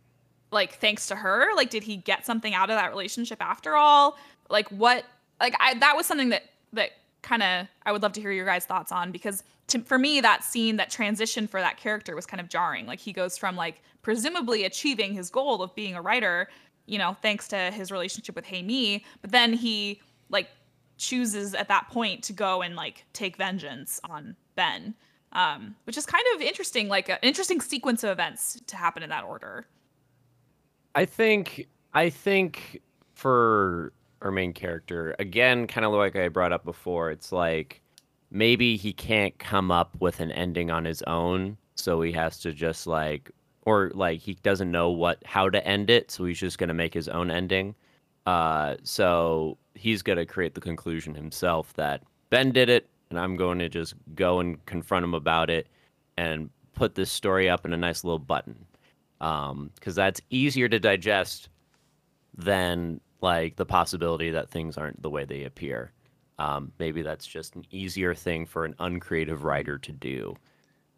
[0.52, 1.50] like thanks to her?
[1.56, 4.18] Like, did he get something out of that relationship after all?
[4.50, 5.06] Like, what?
[5.40, 6.44] Like, I that was something that
[6.74, 6.90] that
[7.22, 10.22] kind of I would love to hear your guys' thoughts on because to, for me
[10.22, 12.86] that scene that transition for that character was kind of jarring.
[12.86, 16.49] Like he goes from like presumably achieving his goal of being a writer,
[16.86, 20.49] you know, thanks to his relationship with Hae-Mi, but then he like
[20.97, 24.95] chooses at that point to go and like take vengeance on Ben.
[25.36, 29.09] Um, which is kind of interesting, like an interesting sequence of events to happen in
[29.09, 29.66] that order.
[30.93, 32.82] I think I think
[33.16, 37.82] for our main character, again, kind of like I brought up before, it's like
[38.34, 42.52] maybe he can't come up with an ending on his own, so he has to
[42.52, 43.32] just like
[43.62, 46.94] or like he doesn't know what how to end it, so he's just gonna make
[46.94, 47.76] his own ending.
[48.26, 53.60] Uh, so he's gonna create the conclusion himself that Ben did it, and I'm going
[53.60, 55.68] to just go and confront him about it
[56.18, 58.66] and put this story up in a nice little button,
[59.20, 61.50] because um, that's easier to digest
[62.36, 65.92] than like the possibility that things aren't the way they appear.
[66.44, 70.36] Um, maybe that's just an easier thing for an uncreative writer to do.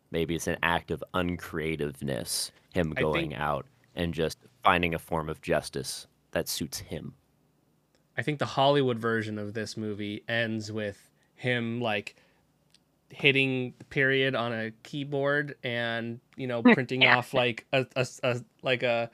[0.10, 5.30] Maybe it's an act of uncreativeness, him going think, out and just finding a form
[5.30, 7.14] of justice that suits him.
[8.18, 12.16] I think the Hollywood version of this movie ends with him like
[13.10, 17.18] hitting the period on a keyboard and you know printing yeah.
[17.18, 19.12] off like a, a, a, like a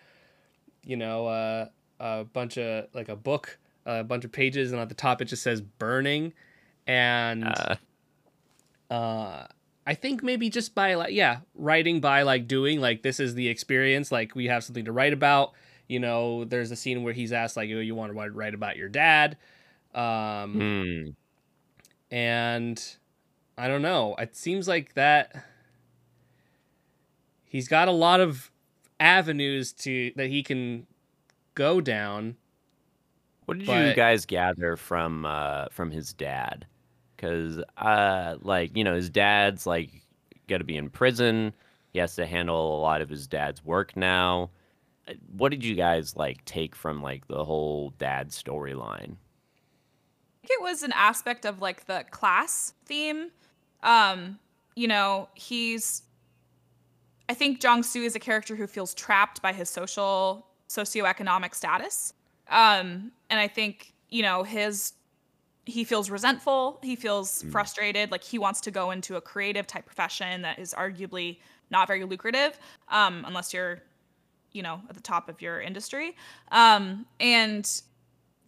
[0.85, 1.67] you know uh,
[1.99, 5.25] a bunch of like a book a bunch of pages and at the top it
[5.25, 6.33] just says burning
[6.87, 8.93] and uh.
[8.93, 9.47] uh
[9.85, 13.47] I think maybe just by like yeah, writing by like doing like this is the
[13.47, 14.11] experience.
[14.11, 15.53] Like we have something to write about.
[15.87, 18.77] You know, there's a scene where he's asked like, "Oh, you want to write about
[18.77, 19.37] your dad?"
[19.93, 21.15] Um, mm.
[22.09, 22.95] and
[23.57, 24.15] I don't know.
[24.17, 25.45] It seems like that
[27.43, 28.51] he's got a lot of
[28.99, 30.87] avenues to that he can
[31.55, 32.37] go down.
[33.51, 33.87] What did but...
[33.87, 36.65] you guys gather from uh from his dad?
[37.17, 39.89] Cuz uh like, you know, his dad's like
[40.47, 41.53] got to be in prison.
[41.91, 44.51] He has to handle a lot of his dad's work now.
[45.05, 49.17] Uh, what did you guys like take from like the whole dad storyline?
[50.43, 53.31] I think it was an aspect of like the class theme.
[53.83, 54.39] Um,
[54.77, 56.03] you know, he's
[57.27, 62.13] I think Jong Soo is a character who feels trapped by his social socioeconomic status.
[62.51, 64.93] Um, and I think, you know, his
[65.65, 67.51] he feels resentful, he feels mm.
[67.51, 71.37] frustrated, like he wants to go into a creative type profession that is arguably
[71.69, 73.79] not very lucrative, um, unless you're,
[74.51, 76.15] you know, at the top of your industry.
[76.51, 77.81] Um, and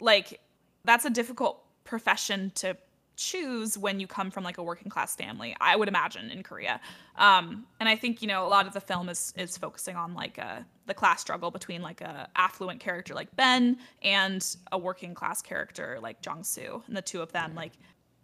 [0.00, 0.40] like
[0.84, 2.76] that's a difficult profession to
[3.16, 6.80] choose when you come from like a working class family i would imagine in korea.
[7.16, 10.14] Um, and i think you know a lot of the film is is focusing on
[10.14, 14.78] like a, uh, the class struggle between like a affluent character like ben and a
[14.78, 17.72] working class character like jong soo and the two of them like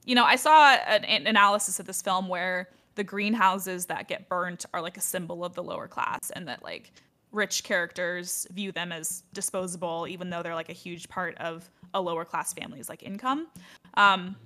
[0.05, 4.29] you know i saw an, an analysis of this film where the greenhouses that get
[4.29, 6.93] burnt are like a symbol of the lower class and that like
[7.33, 12.01] rich characters view them as disposable even though they're like a huge part of a
[12.01, 13.49] lower class family's like income.
[13.95, 14.37] Um,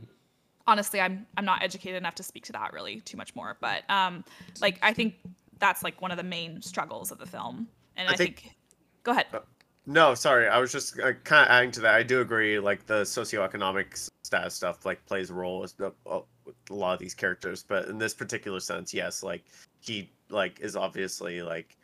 [0.67, 3.89] honestly i'm i'm not educated enough to speak to that really too much more but
[3.91, 4.25] um
[4.61, 5.15] like i think
[5.59, 7.69] that's like one of the main struggles of the film.
[7.97, 8.57] And i, I think, think,
[9.03, 9.27] go ahead.
[9.33, 9.41] Uh,
[9.87, 10.49] no sorry.
[10.49, 11.95] I was just uh, kind of adding to that.
[11.95, 16.23] I do agree like the socioeconomic status stuff like plays a role with a
[16.71, 19.45] lot of these characters but in this particular sense yes like
[19.81, 21.77] he like is obviously like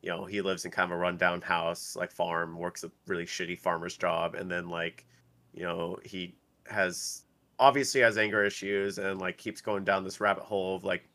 [0.00, 3.26] you know he lives in kind of a rundown house like farm works a really
[3.26, 5.04] shitty farmer's job and then like
[5.52, 6.36] you know he
[6.68, 7.24] has
[7.58, 11.08] obviously has anger issues and like keeps going down this rabbit hole of like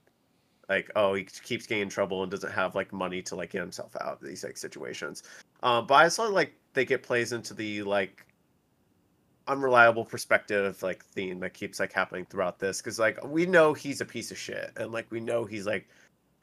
[0.70, 3.62] like oh he keeps getting in trouble and doesn't have like money to like get
[3.62, 5.24] himself out of these like situations.
[5.62, 8.26] Um but i saw like think it plays into the like
[9.48, 14.00] unreliable perspective like theme that keeps like happening throughout this because like we know he's
[14.00, 15.88] a piece of shit and like we know he's like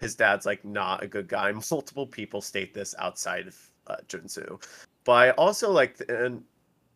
[0.01, 1.53] his dad's like not a good guy.
[1.71, 3.97] Multiple people state this outside of uh,
[5.05, 6.43] but I also like and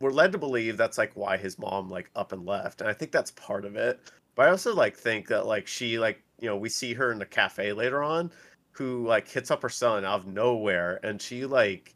[0.05, 2.93] we're led to believe that's like why his mom like up and left and i
[2.93, 3.99] think that's part of it.
[4.35, 7.19] But i also like think that like she like you know we see her in
[7.19, 8.31] the cafe later on
[8.73, 11.95] who like hits up her son out of nowhere and she like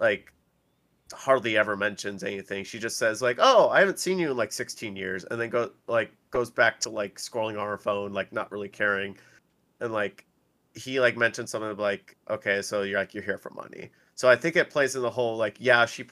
[0.00, 0.32] like
[1.12, 2.64] hardly ever mentions anything.
[2.64, 5.48] She just says like oh i haven't seen you in like 16 years and then
[5.48, 9.16] go like goes back to like scrolling on her phone like not really caring
[9.80, 10.26] and like
[10.74, 13.92] he like mentioned something like okay so you're like you're here for money.
[14.16, 16.06] So i think it plays in the whole like yeah she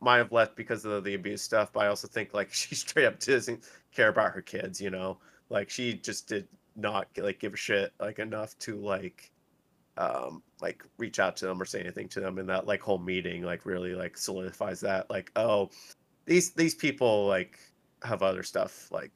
[0.00, 3.06] might have left because of the abuse stuff, but I also think like she straight
[3.06, 3.64] up doesn't
[3.94, 4.80] care about her kids.
[4.80, 5.18] You know,
[5.50, 9.30] like she just did not like give a shit like enough to like
[9.98, 12.98] um like reach out to them or say anything to them and that like whole
[12.98, 15.68] meeting like really like solidifies that like oh
[16.24, 17.58] these these people like
[18.02, 19.10] have other stuff like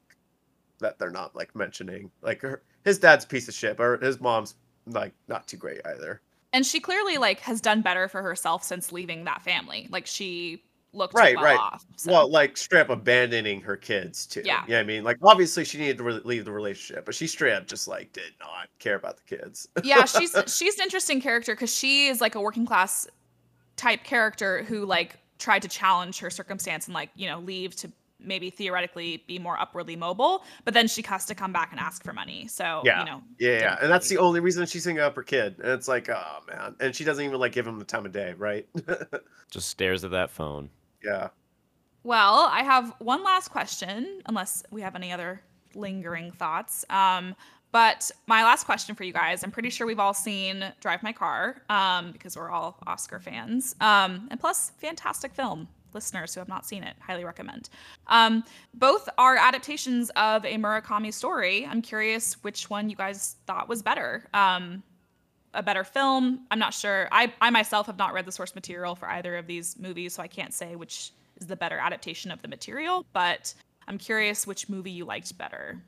[0.79, 4.55] that they're not like mentioning like her, his dad's piece of shit or his mom's
[4.85, 6.21] like not too great either
[6.53, 9.87] and she clearly like has done better for herself since leaving that family.
[9.91, 11.59] Like she looked right, well right.
[11.59, 12.11] Off, so.
[12.11, 14.41] Well, like straight up abandoning her kids too.
[14.45, 14.79] Yeah, yeah.
[14.79, 17.67] I mean, like obviously she needed to re- leave the relationship, but she straight up
[17.67, 19.67] just like did not care about the kids.
[19.83, 23.07] yeah, she's she's an interesting character because she is like a working class
[23.75, 27.91] type character who like tried to challenge her circumstance and like you know leave to
[28.19, 32.03] maybe theoretically be more upwardly mobile, but then she has to come back and ask
[32.03, 32.47] for money.
[32.47, 35.23] So yeah, you know, yeah, yeah, and that's the only reason she's hanging up her
[35.23, 35.55] kid.
[35.59, 38.11] And it's like, oh man, and she doesn't even like give him the time of
[38.11, 38.67] day, right?
[39.51, 40.69] Just stares at that phone.
[41.03, 41.29] Yeah.
[42.03, 45.41] Well, I have one last question, unless we have any other
[45.75, 46.85] lingering thoughts.
[46.89, 47.35] Um,
[47.71, 51.11] but my last question for you guys, I'm pretty sure we've all seen Drive My
[51.11, 53.75] Car um, because we're all Oscar fans.
[53.81, 57.69] Um, and plus, fantastic film listeners who have not seen it, highly recommend.
[58.07, 58.43] Um,
[58.73, 61.65] both are adaptations of a Murakami story.
[61.65, 64.27] I'm curious which one you guys thought was better.
[64.33, 64.83] Um,
[65.53, 66.45] a better film.
[66.51, 67.07] I'm not sure.
[67.11, 70.21] I, I myself have not read the source material for either of these movies, so
[70.21, 73.53] I can't say which is the better adaptation of the material, but
[73.87, 75.81] I'm curious which movie you liked better.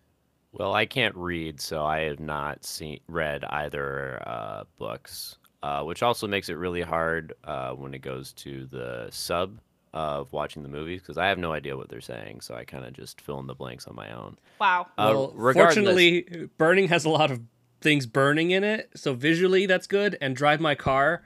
[0.52, 6.02] Well, I can't read, so I have not seen read either uh, books, uh, which
[6.02, 9.60] also makes it really hard uh, when it goes to the sub
[9.94, 12.86] of watching the movies because I have no idea what they're saying, so I kind
[12.86, 14.38] of just fill in the blanks on my own.
[14.60, 14.88] Wow.
[14.98, 17.42] Uh, well, fortunately, Burning has a lot of
[17.82, 20.18] things burning in it, so visually that's good.
[20.22, 21.24] And Drive My Car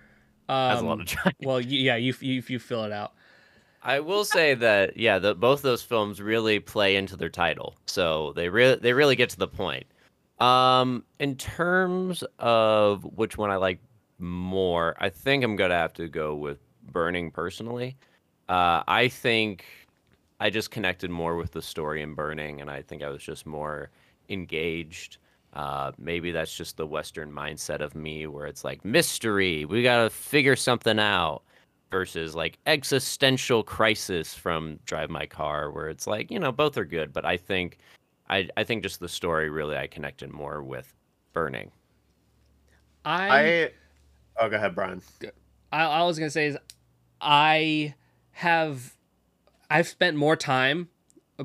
[0.50, 3.14] um, has a lot of um, Well, yeah, you, you you fill it out.
[3.82, 8.34] I will say that yeah, the, both those films really play into their title, so
[8.34, 9.86] they really they really get to the point.
[10.40, 13.80] Um, in terms of which one I like
[14.20, 16.60] more, I think I'm gonna have to go with
[16.92, 17.98] Burning personally.
[18.50, 19.66] Uh, I think
[20.40, 23.46] I just connected more with the story in Burning, and I think I was just
[23.46, 23.90] more
[24.30, 25.18] engaged.
[25.54, 29.66] Uh, maybe that's just the Western mindset of me, where it's like mystery.
[29.66, 31.44] We gotta figure something out
[31.92, 36.86] versus like existential crisis from Drive My Car, where it's like you know both are
[36.86, 37.78] good, but I think
[38.30, 40.94] I I think just the story really I connected more with
[41.34, 41.72] Burning.
[43.06, 43.72] I, I
[44.40, 45.02] oh go ahead, Brian.
[45.72, 46.58] I, I was gonna say is
[47.22, 47.94] I
[48.34, 48.96] have
[49.70, 50.90] I've spent more time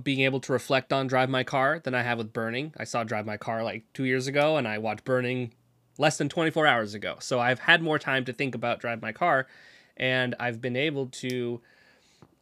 [0.02, 2.74] being able to reflect on Drive My Car than I have with Burning.
[2.76, 5.52] I saw Drive My Car like two years ago, and I watched Burning
[5.96, 7.16] less than 24 hours ago.
[7.20, 9.46] So I've had more time to think about Drive My Car
[9.98, 11.60] and I've been able to,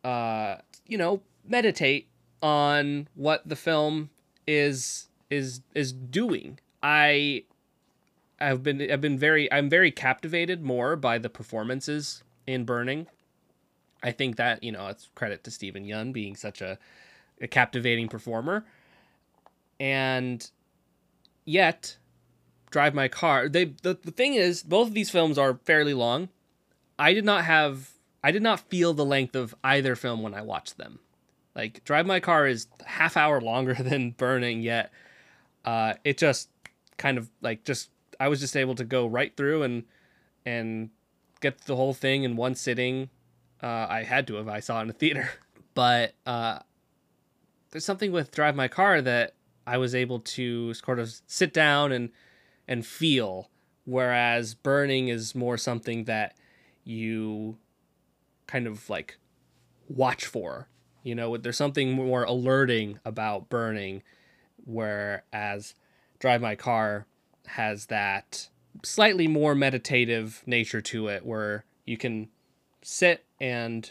[0.05, 2.09] uh, you know, meditate
[2.43, 4.11] on what the film
[4.47, 6.61] is is is doing.
[6.83, 7.45] I
[8.39, 13.07] I've been I've been very I'm very captivated more by the performances in Burning.
[14.07, 16.79] I think that you know it's credit to Steven Yeun being such a,
[17.41, 18.65] a captivating performer,
[19.81, 20.49] and
[21.45, 21.97] yet
[22.71, 23.49] Drive My Car.
[23.49, 26.29] They the, the thing is both of these films are fairly long.
[27.01, 27.91] I did not have
[28.23, 31.01] I did not feel the length of either film when I watched them.
[31.57, 34.93] Like Drive My Car is half hour longer than Burning, yet
[35.65, 36.49] uh, it just
[36.97, 37.91] kind of like just
[38.21, 39.83] I was just able to go right through and
[40.45, 40.91] and
[41.41, 43.11] get the whole thing in one sitting.
[43.67, 45.29] Uh, I had to have I saw it in a theater,
[45.75, 46.61] but uh,
[47.73, 49.35] there's something with Drive My Car that
[49.67, 52.11] I was able to sort of sit down and
[52.69, 53.51] and feel,
[53.85, 56.37] whereas Burning is more something that
[56.85, 57.59] you
[58.47, 59.19] kind of like
[59.89, 60.69] watch for.
[61.03, 64.05] You know, there's something more alerting about burning,
[64.65, 65.75] whereas
[66.21, 67.07] Drive My Car
[67.47, 68.49] has that
[68.85, 72.29] slightly more meditative nature to it where you can
[72.89, 73.91] sit and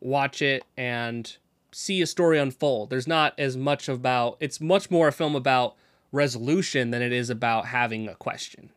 [0.00, 1.38] watch it and
[1.72, 2.90] see a story unfold.
[2.90, 5.76] There's not as much about it's much more a film about
[6.12, 8.68] resolution than it is about having a question.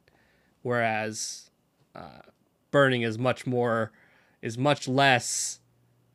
[0.62, 1.52] Whereas
[1.94, 2.22] uh,
[2.72, 3.92] burning is much more
[4.42, 5.60] is much less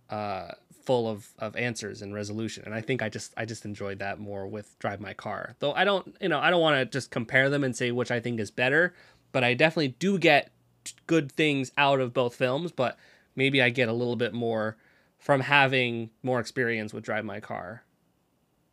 [0.09, 4.01] uh, full of, of answers and resolution and i think i just i just enjoyed
[4.01, 6.85] that more with drive my car though i don't you know i don't want to
[6.85, 8.93] just compare them and say which i think is better
[9.31, 10.51] but i definitely do get
[11.07, 12.99] good things out of both films but
[13.37, 14.77] maybe i get a little bit more
[15.19, 17.85] from having more experience with drive my car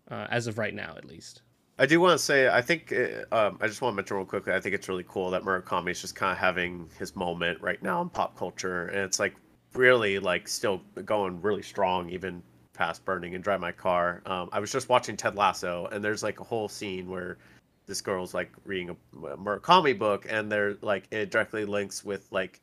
[0.10, 1.42] uh, as of right now at least
[1.82, 4.26] I do want to say, I think, uh, um, I just want to mention real
[4.26, 7.62] quickly, I think it's really cool that Murakami is just kind of having his moment
[7.62, 8.88] right now in pop culture.
[8.88, 9.34] And it's like
[9.74, 12.44] really, like, still going really strong, even
[12.74, 14.22] past Burning and Drive My Car.
[14.26, 17.38] Um, I was just watching Ted Lasso, and there's like a whole scene where
[17.86, 22.28] this girl's like reading a, a Murakami book, and they're like, it directly links with
[22.30, 22.60] like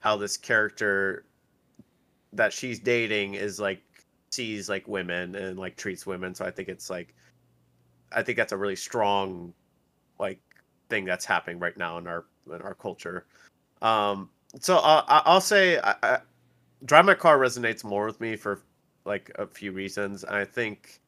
[0.00, 1.24] how this character
[2.32, 3.82] that she's dating is like
[4.30, 6.34] sees like women and like treats women.
[6.34, 7.14] So I think it's like,
[8.12, 9.52] I think that's a really strong
[10.18, 10.40] like
[10.88, 13.26] thing that's happening right now in our in our culture.
[13.82, 16.18] Um, so uh, I'll say I, I,
[16.84, 18.62] Drive My Car resonates more with me for
[19.04, 20.24] like a few reasons.
[20.24, 21.00] I think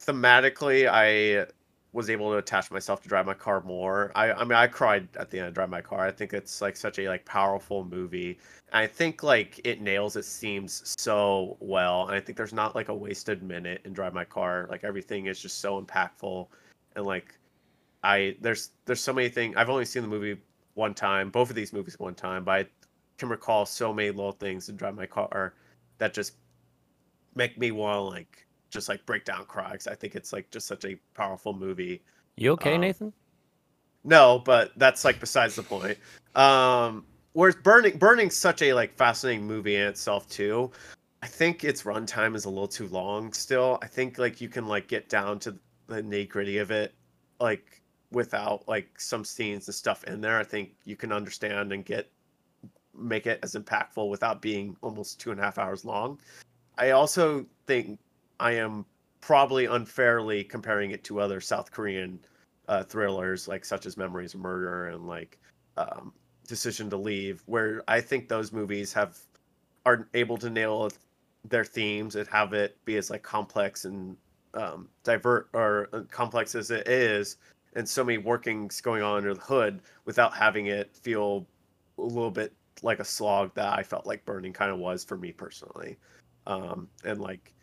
[0.00, 1.46] thematically, I
[1.94, 4.10] was able to attach myself to Drive My Car more.
[4.16, 6.04] I, I mean, I cried at the end of Drive My Car.
[6.04, 8.36] I think it's like such a like powerful movie.
[8.72, 12.08] And I think like it nails its themes so well.
[12.08, 14.66] And I think there's not like a wasted minute in Drive My Car.
[14.68, 16.48] Like everything is just so impactful.
[16.96, 17.38] And like
[18.02, 19.54] I there's there's so many things.
[19.56, 20.36] I've only seen the movie
[20.74, 22.66] one time, both of these movies one time, but I
[23.18, 25.54] can recall so many little things in Drive My Car
[25.98, 26.32] that just
[27.36, 28.43] make me want to like
[28.74, 32.02] just like break down cry I think it's like just such a powerful movie.
[32.36, 33.12] You okay, um, Nathen?
[34.02, 35.96] No, but that's like besides the point.
[36.34, 40.70] Um, whereas Burning Burning's such a like fascinating movie in itself too.
[41.22, 43.78] I think its runtime is a little too long still.
[43.80, 45.56] I think like you can like get down to
[45.86, 46.92] the nitty gritty of it,
[47.40, 50.38] like without like some scenes and stuff in there.
[50.38, 52.10] I think you can understand and get
[52.96, 56.18] make it as impactful without being almost two and a half hours long.
[56.76, 57.98] I also think
[58.40, 58.84] I am
[59.20, 62.18] probably unfairly comparing it to other South Korean
[62.68, 65.38] uh, thrillers, like such as Memories of Murder and like
[65.76, 66.12] um,
[66.46, 69.18] Decision to Leave, where I think those movies have
[69.86, 70.90] are able to nail
[71.48, 74.16] their themes and have it be as like complex and
[74.54, 77.36] um, divert or uh, complex as it is,
[77.74, 81.46] and so many workings going on under the hood without having it feel
[81.98, 85.16] a little bit like a slog that I felt like Burning kind of was for
[85.16, 85.96] me personally.
[86.46, 87.53] Um, and like,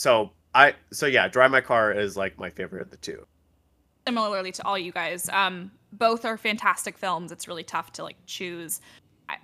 [0.00, 3.26] so I so yeah, Drive My Car is like my favorite of the two.
[4.06, 7.30] Similarly to all you guys, um, both are fantastic films.
[7.30, 8.80] It's really tough to like choose.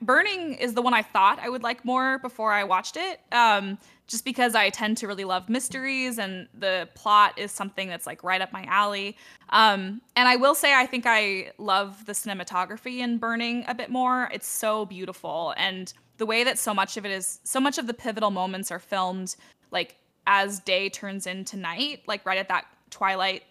[0.03, 3.21] Burning is the one I thought I would like more before I watched it.
[3.31, 3.79] Um,
[4.09, 8.25] just because I tend to really love mysteries and the plot is something that's like
[8.25, 9.17] right up my alley.
[9.51, 13.91] Um, and I will say, I think I love the cinematography in Burning a bit
[13.91, 14.29] more.
[14.33, 15.55] It's so beautiful.
[15.57, 18.73] And the way that so much of it is, so much of the pivotal moments
[18.73, 19.37] are filmed
[19.71, 19.97] like
[20.27, 23.45] as day turns into night, like right at that twilight,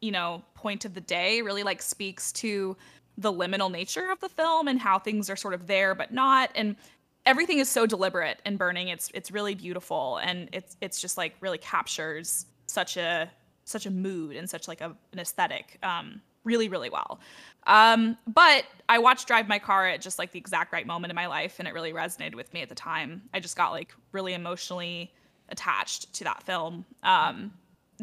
[0.00, 2.76] you know, point of the day, really like speaks to
[3.18, 6.50] the liminal nature of the film and how things are sort of there but not.
[6.54, 6.76] And
[7.24, 8.88] everything is so deliberate in burning.
[8.88, 10.18] It's it's really beautiful.
[10.18, 13.30] And it's it's just like really captures such a
[13.64, 17.20] such a mood and such like a, an aesthetic um, really really well.
[17.66, 21.16] Um, but i watched drive my car at just like the exact right moment in
[21.16, 23.22] my life and it really resonated with me at the time.
[23.34, 25.12] I just got like really emotionally
[25.48, 27.52] attached to that film um,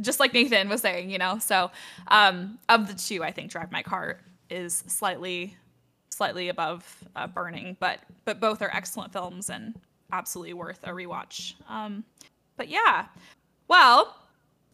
[0.01, 1.69] just like nathen was saying you know so
[2.07, 4.19] um, of the two i think drive my car
[4.49, 5.55] is slightly
[6.13, 9.73] slightly above uh, Burning, but but both are excellent films and
[10.11, 11.55] absolutely worth a rewatch.
[11.67, 12.03] Um,
[12.55, 13.07] but yeah,
[13.67, 14.15] well,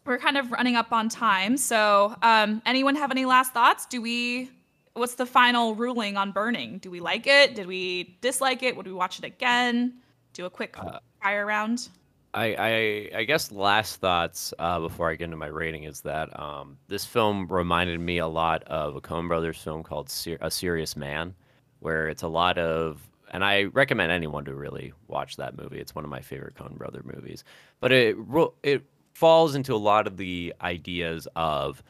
[0.04, 1.56] we're kind of running up on time.
[1.56, 3.86] So, um, anyone have any last thoughts?
[3.86, 4.50] Do we?
[4.94, 6.78] What's the final ruling on Burning?
[6.78, 7.54] Do we like it?
[7.54, 8.76] Did we dislike it?
[8.76, 9.94] Would we watch it again?
[10.32, 11.88] Do a quick uh, fire round.
[12.32, 16.38] I, I, I guess last thoughts uh, before I get into my rating is that
[16.38, 20.50] um, this film reminded me a lot of a Coen Brothers film called Ser- A
[20.50, 21.34] Serious Man,
[21.80, 23.00] where it's a lot of,
[23.32, 25.80] and I recommend anyone to really watch that movie.
[25.80, 27.42] It's one of my favorite Coen Brother movies,
[27.80, 28.16] but it
[28.62, 31.82] it falls into a lot of the ideas of,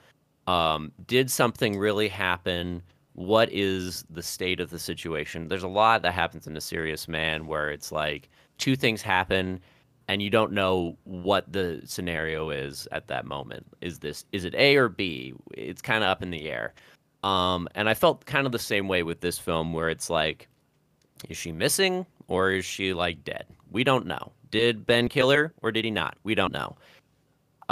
[0.46, 2.82] um, did something really happen?
[3.12, 5.48] What is the state of the situation?
[5.48, 9.60] There's a lot that happens in A Serious Man where it's like two things happen
[10.10, 13.64] and you don't know what the scenario is at that moment.
[13.80, 15.34] Is this is it A or B?
[15.52, 16.74] It's kind of up in the air.
[17.22, 20.48] Um, and I felt kind of the same way with this film, where it's like,
[21.28, 23.44] is she missing or is she like dead?
[23.70, 24.32] We don't know.
[24.50, 26.16] Did Ben kill her or did he not?
[26.24, 26.76] We don't know.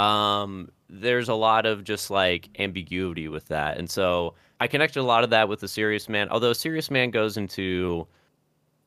[0.01, 5.03] Um, there's a lot of just like ambiguity with that, and so I connected a
[5.03, 6.29] lot of that with the Serious Man.
[6.29, 8.07] Although Serious Man goes into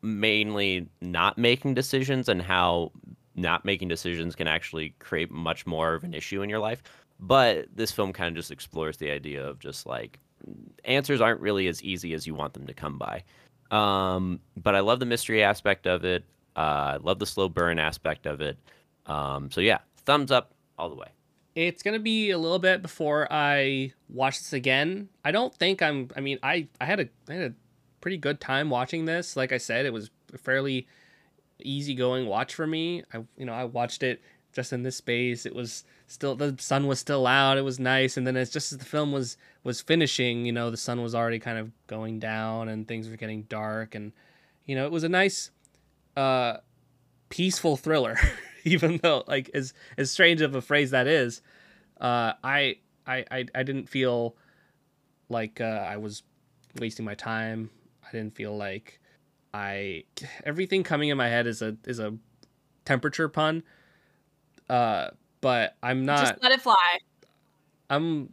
[0.00, 2.92] mainly not making decisions and how
[3.34, 6.82] not making decisions can actually create much more of an issue in your life.
[7.18, 10.18] But this film kind of just explores the idea of just like
[10.84, 13.22] answers aren't really as easy as you want them to come by.
[13.70, 16.24] Um, but I love the mystery aspect of it.
[16.56, 16.60] Uh,
[16.94, 18.58] I love the slow burn aspect of it.
[19.06, 21.08] Um, so yeah, thumbs up all the way.
[21.54, 25.08] It's gonna be a little bit before I watch this again.
[25.24, 26.08] I don't think I'm.
[26.16, 27.54] I mean, I I had a I had a
[28.00, 29.36] pretty good time watching this.
[29.36, 30.86] Like I said, it was fairly
[31.64, 33.02] easygoing watch for me.
[33.12, 35.46] I you know I watched it just in this space.
[35.46, 37.58] It was still the sun was still out.
[37.58, 40.70] It was nice, and then as just as the film was was finishing, you know,
[40.70, 44.12] the sun was already kind of going down and things were getting dark, and
[44.66, 45.50] you know, it was a nice,
[46.16, 46.58] uh,
[47.28, 48.16] peaceful thriller.
[48.64, 51.42] Even though, like, as as strange of a phrase that is,
[52.00, 54.36] uh, I I I, I didn't feel
[55.28, 56.22] like uh, I was
[56.78, 57.70] wasting my time.
[58.06, 59.00] I didn't feel like
[59.54, 60.04] I
[60.44, 62.14] everything coming in my head is a is a
[62.84, 63.62] temperature pun.
[64.68, 65.08] Uh,
[65.40, 66.20] but I'm not.
[66.20, 66.98] Just let it fly.
[67.90, 68.32] I'm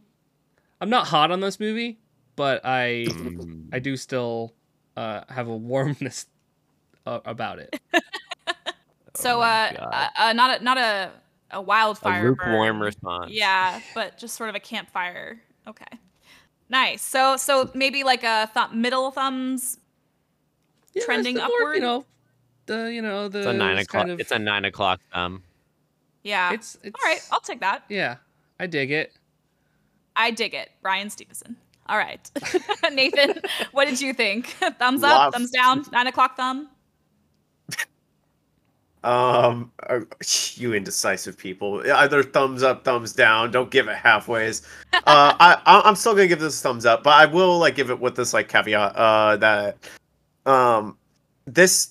[0.80, 1.98] I'm not hot on this movie,
[2.36, 3.06] but I
[3.72, 4.54] I do still
[4.96, 6.26] uh, have a warmness
[7.06, 7.78] uh, about it.
[9.14, 11.10] so oh uh, uh, uh, not a not a
[11.50, 12.26] a wildfire.
[12.26, 12.86] A lukewarm burn.
[12.86, 13.32] response.
[13.32, 15.42] Yeah, but just sort of a campfire.
[15.66, 15.98] Okay.
[16.70, 17.02] Nice.
[17.02, 19.79] So so maybe like a th- middle thumbs
[20.94, 21.74] yeah, trending upward.
[21.74, 22.04] you know,
[22.66, 24.00] the you know the it's a nine o'clock.
[24.02, 25.42] Kind of, it's a nine o'clock thumb.
[26.22, 26.52] Yeah.
[26.52, 27.20] It's, it's all right.
[27.32, 27.84] I'll take that.
[27.88, 28.16] Yeah,
[28.58, 29.12] I dig it.
[30.16, 31.54] I dig it, Brian Steveson.
[31.88, 32.30] All right,
[32.92, 33.40] Nathen,
[33.72, 34.46] what did you think?
[34.78, 35.34] thumbs up, Love.
[35.34, 36.68] thumbs down, nine o'clock thumb.
[39.02, 40.00] Um, uh,
[40.54, 41.82] you indecisive people.
[41.90, 43.50] Either thumbs up, thumbs down.
[43.50, 44.62] Don't give it halfways.
[44.92, 47.98] uh, I I'm still gonna give this thumbs up, but I will like give it
[47.98, 48.94] with this like caveat.
[48.94, 49.78] Uh, that
[50.46, 50.96] um,
[51.46, 51.90] this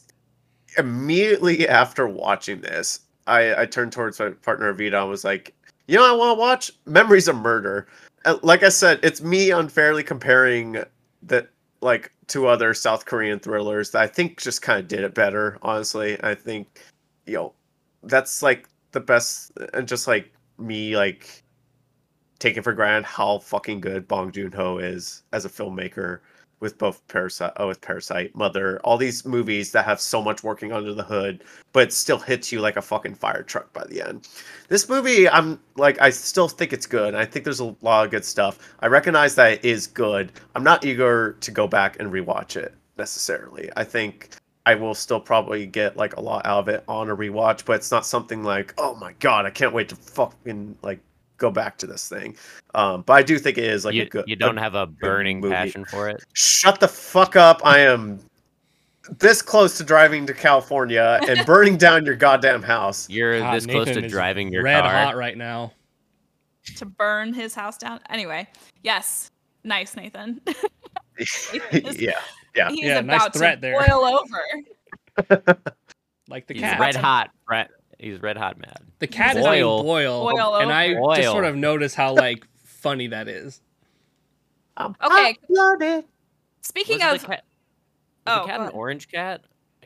[0.78, 5.54] immediately after watching this, I I turned towards my partner Vita and was like,
[5.88, 7.88] you know, I want to watch Memories of Murder.
[8.44, 10.84] Like I said, it's me unfairly comparing
[11.24, 11.50] that
[11.82, 15.58] like two other South Korean thrillers that I think just kind of did it better.
[15.62, 16.82] Honestly, I think
[17.26, 17.54] you know
[18.04, 21.44] that's like the best, and just like me like
[22.40, 26.20] taking for granted how fucking good Bong Joon Ho is as a filmmaker
[26.60, 30.44] with both Parasite, oh, uh, with Parasite, Mother, all these movies that have so much
[30.44, 34.02] working under the hood, but still hits you like a fucking fire truck by the
[34.02, 34.28] end.
[34.68, 37.16] This movie, I'm like, I still think it's good.
[37.16, 38.60] I think there's a lot of good stuff.
[38.82, 40.32] I recognize that it is good.
[40.56, 43.70] I'm not eager to go back and rewatch it necessarily.
[43.78, 44.30] I think
[44.66, 47.78] I will still probably get like a lot out of it on a rewatch, but
[47.78, 51.00] it's not something like, oh my god, I can't wait to fucking like
[51.40, 52.36] go back to this thing.
[52.76, 54.26] Um, but I do think it is like you, a good.
[54.28, 56.24] You don't a have a burning passion for it.
[56.34, 57.62] Shut the fuck up!
[57.66, 58.20] I am
[59.18, 63.10] this close to driving to California and burning down your goddamn house.
[63.10, 64.92] You're God, this Nathen close to driving your red car.
[64.92, 65.74] hot right now.
[66.76, 68.00] To burn his house down.
[68.10, 68.48] Anyway,
[68.84, 69.32] yes,
[69.64, 70.40] nice, Nathen.
[71.98, 72.12] yeah,
[72.56, 73.00] yeah, He's yeah.
[73.00, 73.88] About nice threat to there.
[73.88, 75.48] Boil over.
[76.28, 76.80] like the cat.
[76.80, 77.72] red hot, Brett.
[78.00, 78.80] He's red hot mad.
[79.00, 79.40] The cat boil.
[79.40, 81.16] is named Boil, boil and I boil.
[81.16, 83.62] just sort of notice how like funny that is.
[84.78, 85.38] I'm okay.
[85.50, 86.06] Blooded.
[86.62, 87.44] Speaking was of, the cat,
[88.28, 89.42] oh, was the cat an orange cat?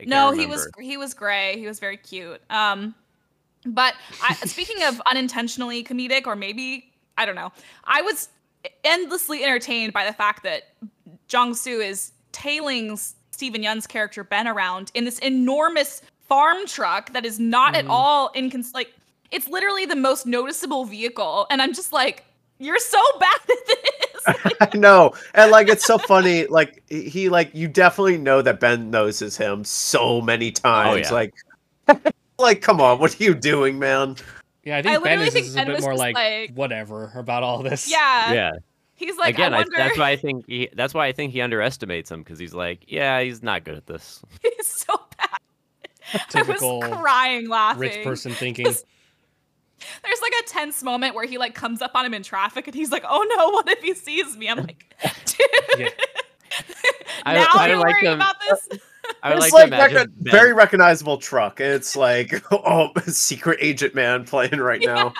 [0.06, 1.58] no, he was he was gray.
[1.58, 2.40] He was very cute.
[2.50, 2.94] Um,
[3.66, 7.52] but I, speaking of unintentionally comedic, or maybe I don't know,
[7.84, 8.28] I was
[8.84, 10.74] endlessly entertained by the fact that
[11.28, 12.98] Jong-Su is tailing
[13.30, 17.86] Steven Yeun's character Ben around in this enormous farm truck that is not mm-hmm.
[17.86, 18.92] at all incons like
[19.30, 22.24] it's literally the most noticeable vehicle and i'm just like
[22.58, 27.54] you're so bad at this i know and like it's so funny like he like
[27.54, 31.92] you definitely know that ben noses him so many times oh, yeah.
[31.92, 34.16] like like come on what are you doing man
[34.64, 37.12] yeah i think I ben is, think is ben a bit more like, like, whatever
[37.16, 38.50] about all this yeah yeah
[38.96, 39.52] He's like, again.
[39.52, 39.76] I wonder...
[39.76, 40.68] I, that's why I think he.
[40.72, 43.86] That's why I think he underestimates him because he's like, yeah, he's not good at
[43.86, 44.22] this.
[44.40, 45.23] He's so bad.
[46.28, 47.80] Typical I was crying laughing.
[47.80, 48.66] Rich person thinking.
[50.02, 52.74] There's like a tense moment where he like comes up on him in traffic and
[52.74, 54.94] he's like, "Oh no, what if he sees me?" I'm like,
[55.24, 55.88] "Dude, yeah.
[57.26, 58.14] now I, I you're like worried him.
[58.14, 58.80] about this."
[59.22, 61.60] I would it's like, like, like a very recognizable truck.
[61.60, 64.94] It's like, oh, secret agent man playing right yeah.
[64.94, 65.14] now.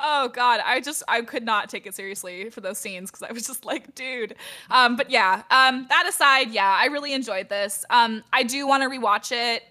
[0.00, 3.32] Oh god, I just I could not take it seriously for those scenes because I
[3.32, 4.34] was just like, dude.
[4.70, 7.84] Um, but yeah, um, that aside, yeah, I really enjoyed this.
[7.90, 9.62] Um, I do want to rewatch it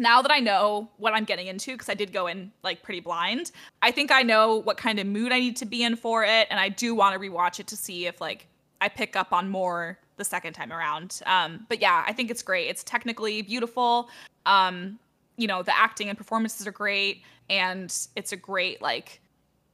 [0.00, 3.00] now that I know what I'm getting into, because I did go in like pretty
[3.00, 6.24] blind, I think I know what kind of mood I need to be in for
[6.24, 8.46] it, and I do want to rewatch it to see if like
[8.80, 11.20] I pick up on more the second time around.
[11.26, 12.68] Um, but yeah, I think it's great.
[12.68, 14.08] It's technically beautiful.
[14.46, 14.98] Um,
[15.36, 19.20] you know, the acting and performances are great, and it's a great like,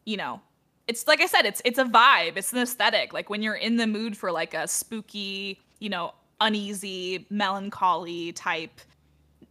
[0.04, 0.40] you know,
[0.88, 2.36] it's like I said, it's it's a vibe.
[2.36, 3.12] It's an aesthetic.
[3.12, 8.80] Like when you're in the mood for like a spooky, you know, uneasy, melancholy type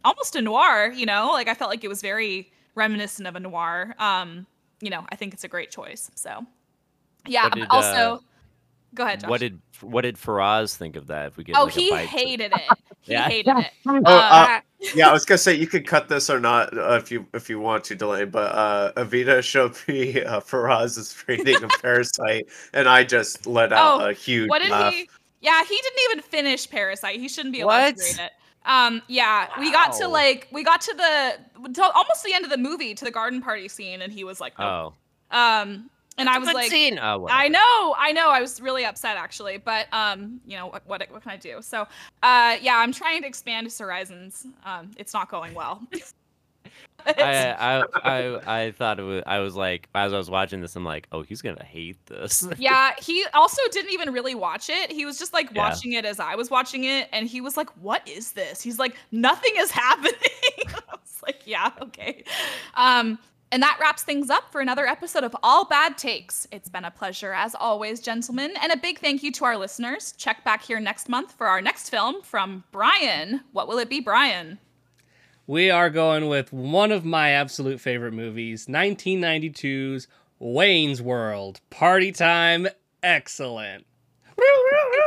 [0.06, 1.30] almost a noir, you know?
[1.32, 3.94] Like I felt like it was very reminiscent of a noir.
[3.98, 4.46] Um,
[4.80, 6.10] you know, I think it's a great choice.
[6.14, 6.46] So
[7.26, 8.18] yeah, did, also uh,
[8.94, 9.30] go ahead, Josh.
[9.30, 11.26] What did what did Faraz think of that?
[11.26, 12.60] If we get Oh, like he hated it.
[13.02, 13.28] He yeah.
[13.28, 13.70] hated it.
[13.86, 14.60] Oh, uh, uh,
[14.96, 17.48] yeah, I was gonna say you could cut this or not uh, if you if
[17.48, 22.88] you want to delay, but uh Avita showed me uh, Faraz's rating of Parasite, and
[22.88, 24.48] I just let out oh, a huge.
[24.50, 24.92] What did laugh.
[24.92, 25.08] he?
[25.40, 27.20] Yeah, he didn't even finish Parasite.
[27.20, 27.96] He shouldn't be allowed what?
[27.96, 28.32] to read it.
[28.66, 29.54] Um, yeah, wow.
[29.60, 32.94] we got to like we got to the to almost the end of the movie
[32.94, 34.94] to the garden party scene, and he was like, nope.
[35.30, 36.72] "Oh." Um, and I was like.
[37.00, 40.86] Oh, I know, I know, I was really upset actually, but um, you know what,
[40.86, 41.58] what, what can I do?
[41.60, 41.82] So,
[42.22, 44.46] uh, yeah, I'm trying to expand his horizons.
[44.64, 45.82] Um, it's not going well.
[47.18, 50.74] I, I, I I thought it was I was like as I was watching this
[50.74, 54.90] I'm like oh he's gonna hate this yeah he also didn't even really watch it
[54.90, 55.68] he was just like yeah.
[55.68, 58.78] watching it as I was watching it and he was like what is this he's
[58.78, 60.14] like nothing is happening
[60.66, 62.24] I was like yeah okay
[62.74, 63.18] um
[63.52, 66.48] and that wraps things up for another episode of All Bad Takes.
[66.50, 70.12] It's been a pleasure as always, gentlemen, and a big thank you to our listeners.
[70.18, 73.42] Check back here next month for our next film from Brian.
[73.52, 74.58] What will it be, Brian?
[75.46, 80.08] We are going with one of my absolute favorite movies 1992's
[80.38, 81.60] Wayne's World.
[81.70, 82.68] Party time,
[83.02, 83.86] excellent.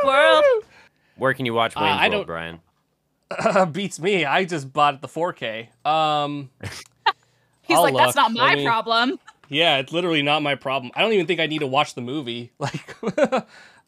[0.05, 0.43] World.
[1.17, 2.59] Where can you watch uh, Wayne's uh, World, Brian?
[3.31, 4.25] Uh, beats me.
[4.25, 5.67] I just bought it the 4K.
[5.85, 6.49] Um,
[7.61, 8.01] He's I'll like, look.
[8.01, 9.19] that's not my me, problem.
[9.51, 10.91] Yeah, it's literally not my problem.
[10.95, 12.51] I don't even think I need to watch the movie.
[12.59, 12.95] Like,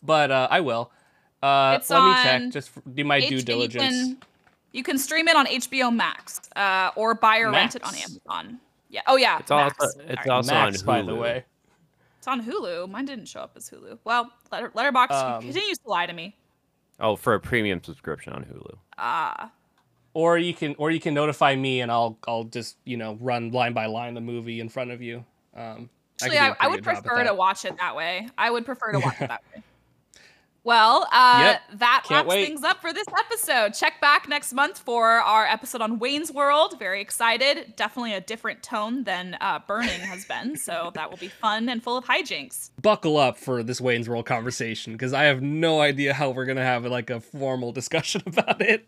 [0.02, 0.92] but uh, I will.
[1.44, 2.52] Uh, let me check.
[2.52, 4.16] Just do my due diligence.
[4.72, 7.76] You can stream it on HBO Max, uh, or buy or Max.
[7.76, 8.60] rent it on Amazon.
[8.90, 9.02] Yeah.
[9.08, 9.40] Oh yeah.
[9.40, 9.76] It's Max.
[9.80, 10.86] also it's also Max, on Hulu.
[10.86, 11.46] by the way.
[12.18, 12.90] It's on Hulu.
[12.90, 13.98] Mine didn't show up as Hulu.
[14.04, 16.36] Well, letter, Letterboxd um, continues to lie to me.
[17.00, 18.78] Oh, for a premium subscription on Hulu.
[18.98, 19.52] Ah.
[20.14, 23.52] Or you can, or you can notify me, and I'll, I'll just, you know, run
[23.52, 25.26] line by line the movie in front of you.
[25.56, 25.90] Um,
[26.22, 28.28] Actually, I, I, I would prefer to watch it that way.
[28.38, 29.64] I would prefer to watch it that way.
[30.64, 31.40] Well, uh,
[31.72, 31.80] Yep.
[31.80, 32.46] that Can't wraps wait.
[32.46, 33.74] things up for this episode.
[33.74, 36.78] Check back next month for our episode on Wayne's World.
[36.78, 37.74] Very excited.
[37.76, 40.56] Definitely a different tone than uh, Burning has been.
[40.62, 42.70] So that will be fun and full of hijinks.
[42.82, 46.64] Buckle up for this Wayne's World conversation because I have no idea how we're gonna
[46.64, 48.86] have like a formal discussion about it.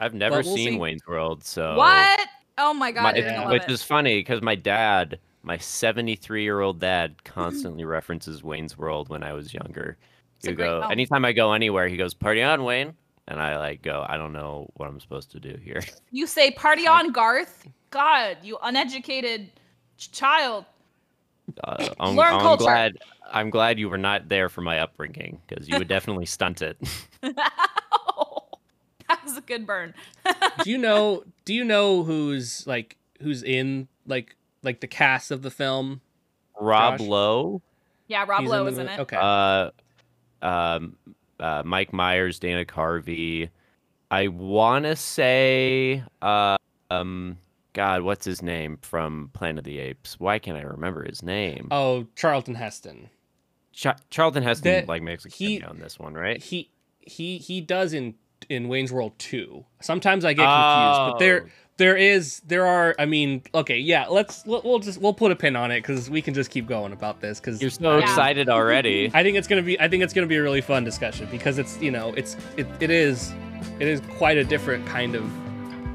[0.00, 0.78] I've never we'll seen see.
[0.78, 2.20] Wayne's World, so What?
[2.58, 3.42] Oh my god, My- Yeah.
[3.42, 3.70] love which it.
[3.70, 9.22] is funny because my dad, my 73 year old dad, constantly references Wayne's World when
[9.22, 9.96] I was younger.
[10.38, 12.94] It's a He great go anytime I go anywhere, he goes party on Wayne,
[13.28, 15.82] and I like go I don't know what I'm supposed to do here.
[16.10, 17.66] You say party on Garth?
[17.90, 19.50] God, you uneducated
[19.98, 20.64] child.
[21.62, 22.64] Uh, I'm, Learn I'm culture.
[22.64, 22.96] glad
[23.30, 26.76] I'm glad you were not there for my upbringing because you would definitely stunt it.
[29.08, 29.94] that was a good burn.
[30.62, 31.24] do you know?
[31.44, 36.00] Do you know who's like who's in like like the cast of the film?
[36.58, 37.06] Rob Josh?
[37.06, 37.62] Lowe,
[38.08, 38.98] yeah, Rob He's Lowe the was in it.
[39.00, 39.16] Okay.
[39.20, 39.70] uh,
[40.42, 40.96] um,
[41.40, 43.50] uh, Mike Myers, Dana Carvey.
[44.10, 46.56] I want to say, uh,
[46.90, 47.38] um,
[47.72, 50.18] God, what's his name from Planet of the Apes?
[50.20, 51.68] Why can't I remember his name?
[51.70, 53.10] oh, Charlton Heston.
[53.72, 56.42] Ch- Charlton Heston That- like makes a he- cameo on this one, right?
[56.42, 58.14] He he he does in
[58.48, 59.64] in Wayne's World 2.
[59.80, 61.50] Sometimes I get confused, but there Oh.
[61.78, 65.36] There is there are I mean, okay, yeah, let's we'll we'll just we'll put a
[65.36, 68.02] pin on it cuz we can just keep going about this cuz You're so Yeah.
[68.02, 69.10] excited already.
[69.14, 70.84] I think it's going to be I think it's going to be a really fun
[70.84, 73.32] discussion because it's, you know, it's it, it is
[73.80, 75.24] it is quite a different kind of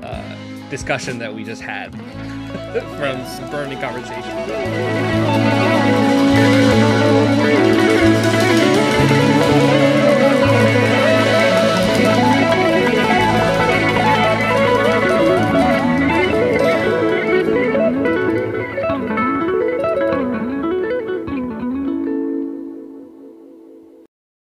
[0.04, 0.36] uh,
[0.70, 1.92] discussion that we just had
[2.98, 5.61] from the burning conversation.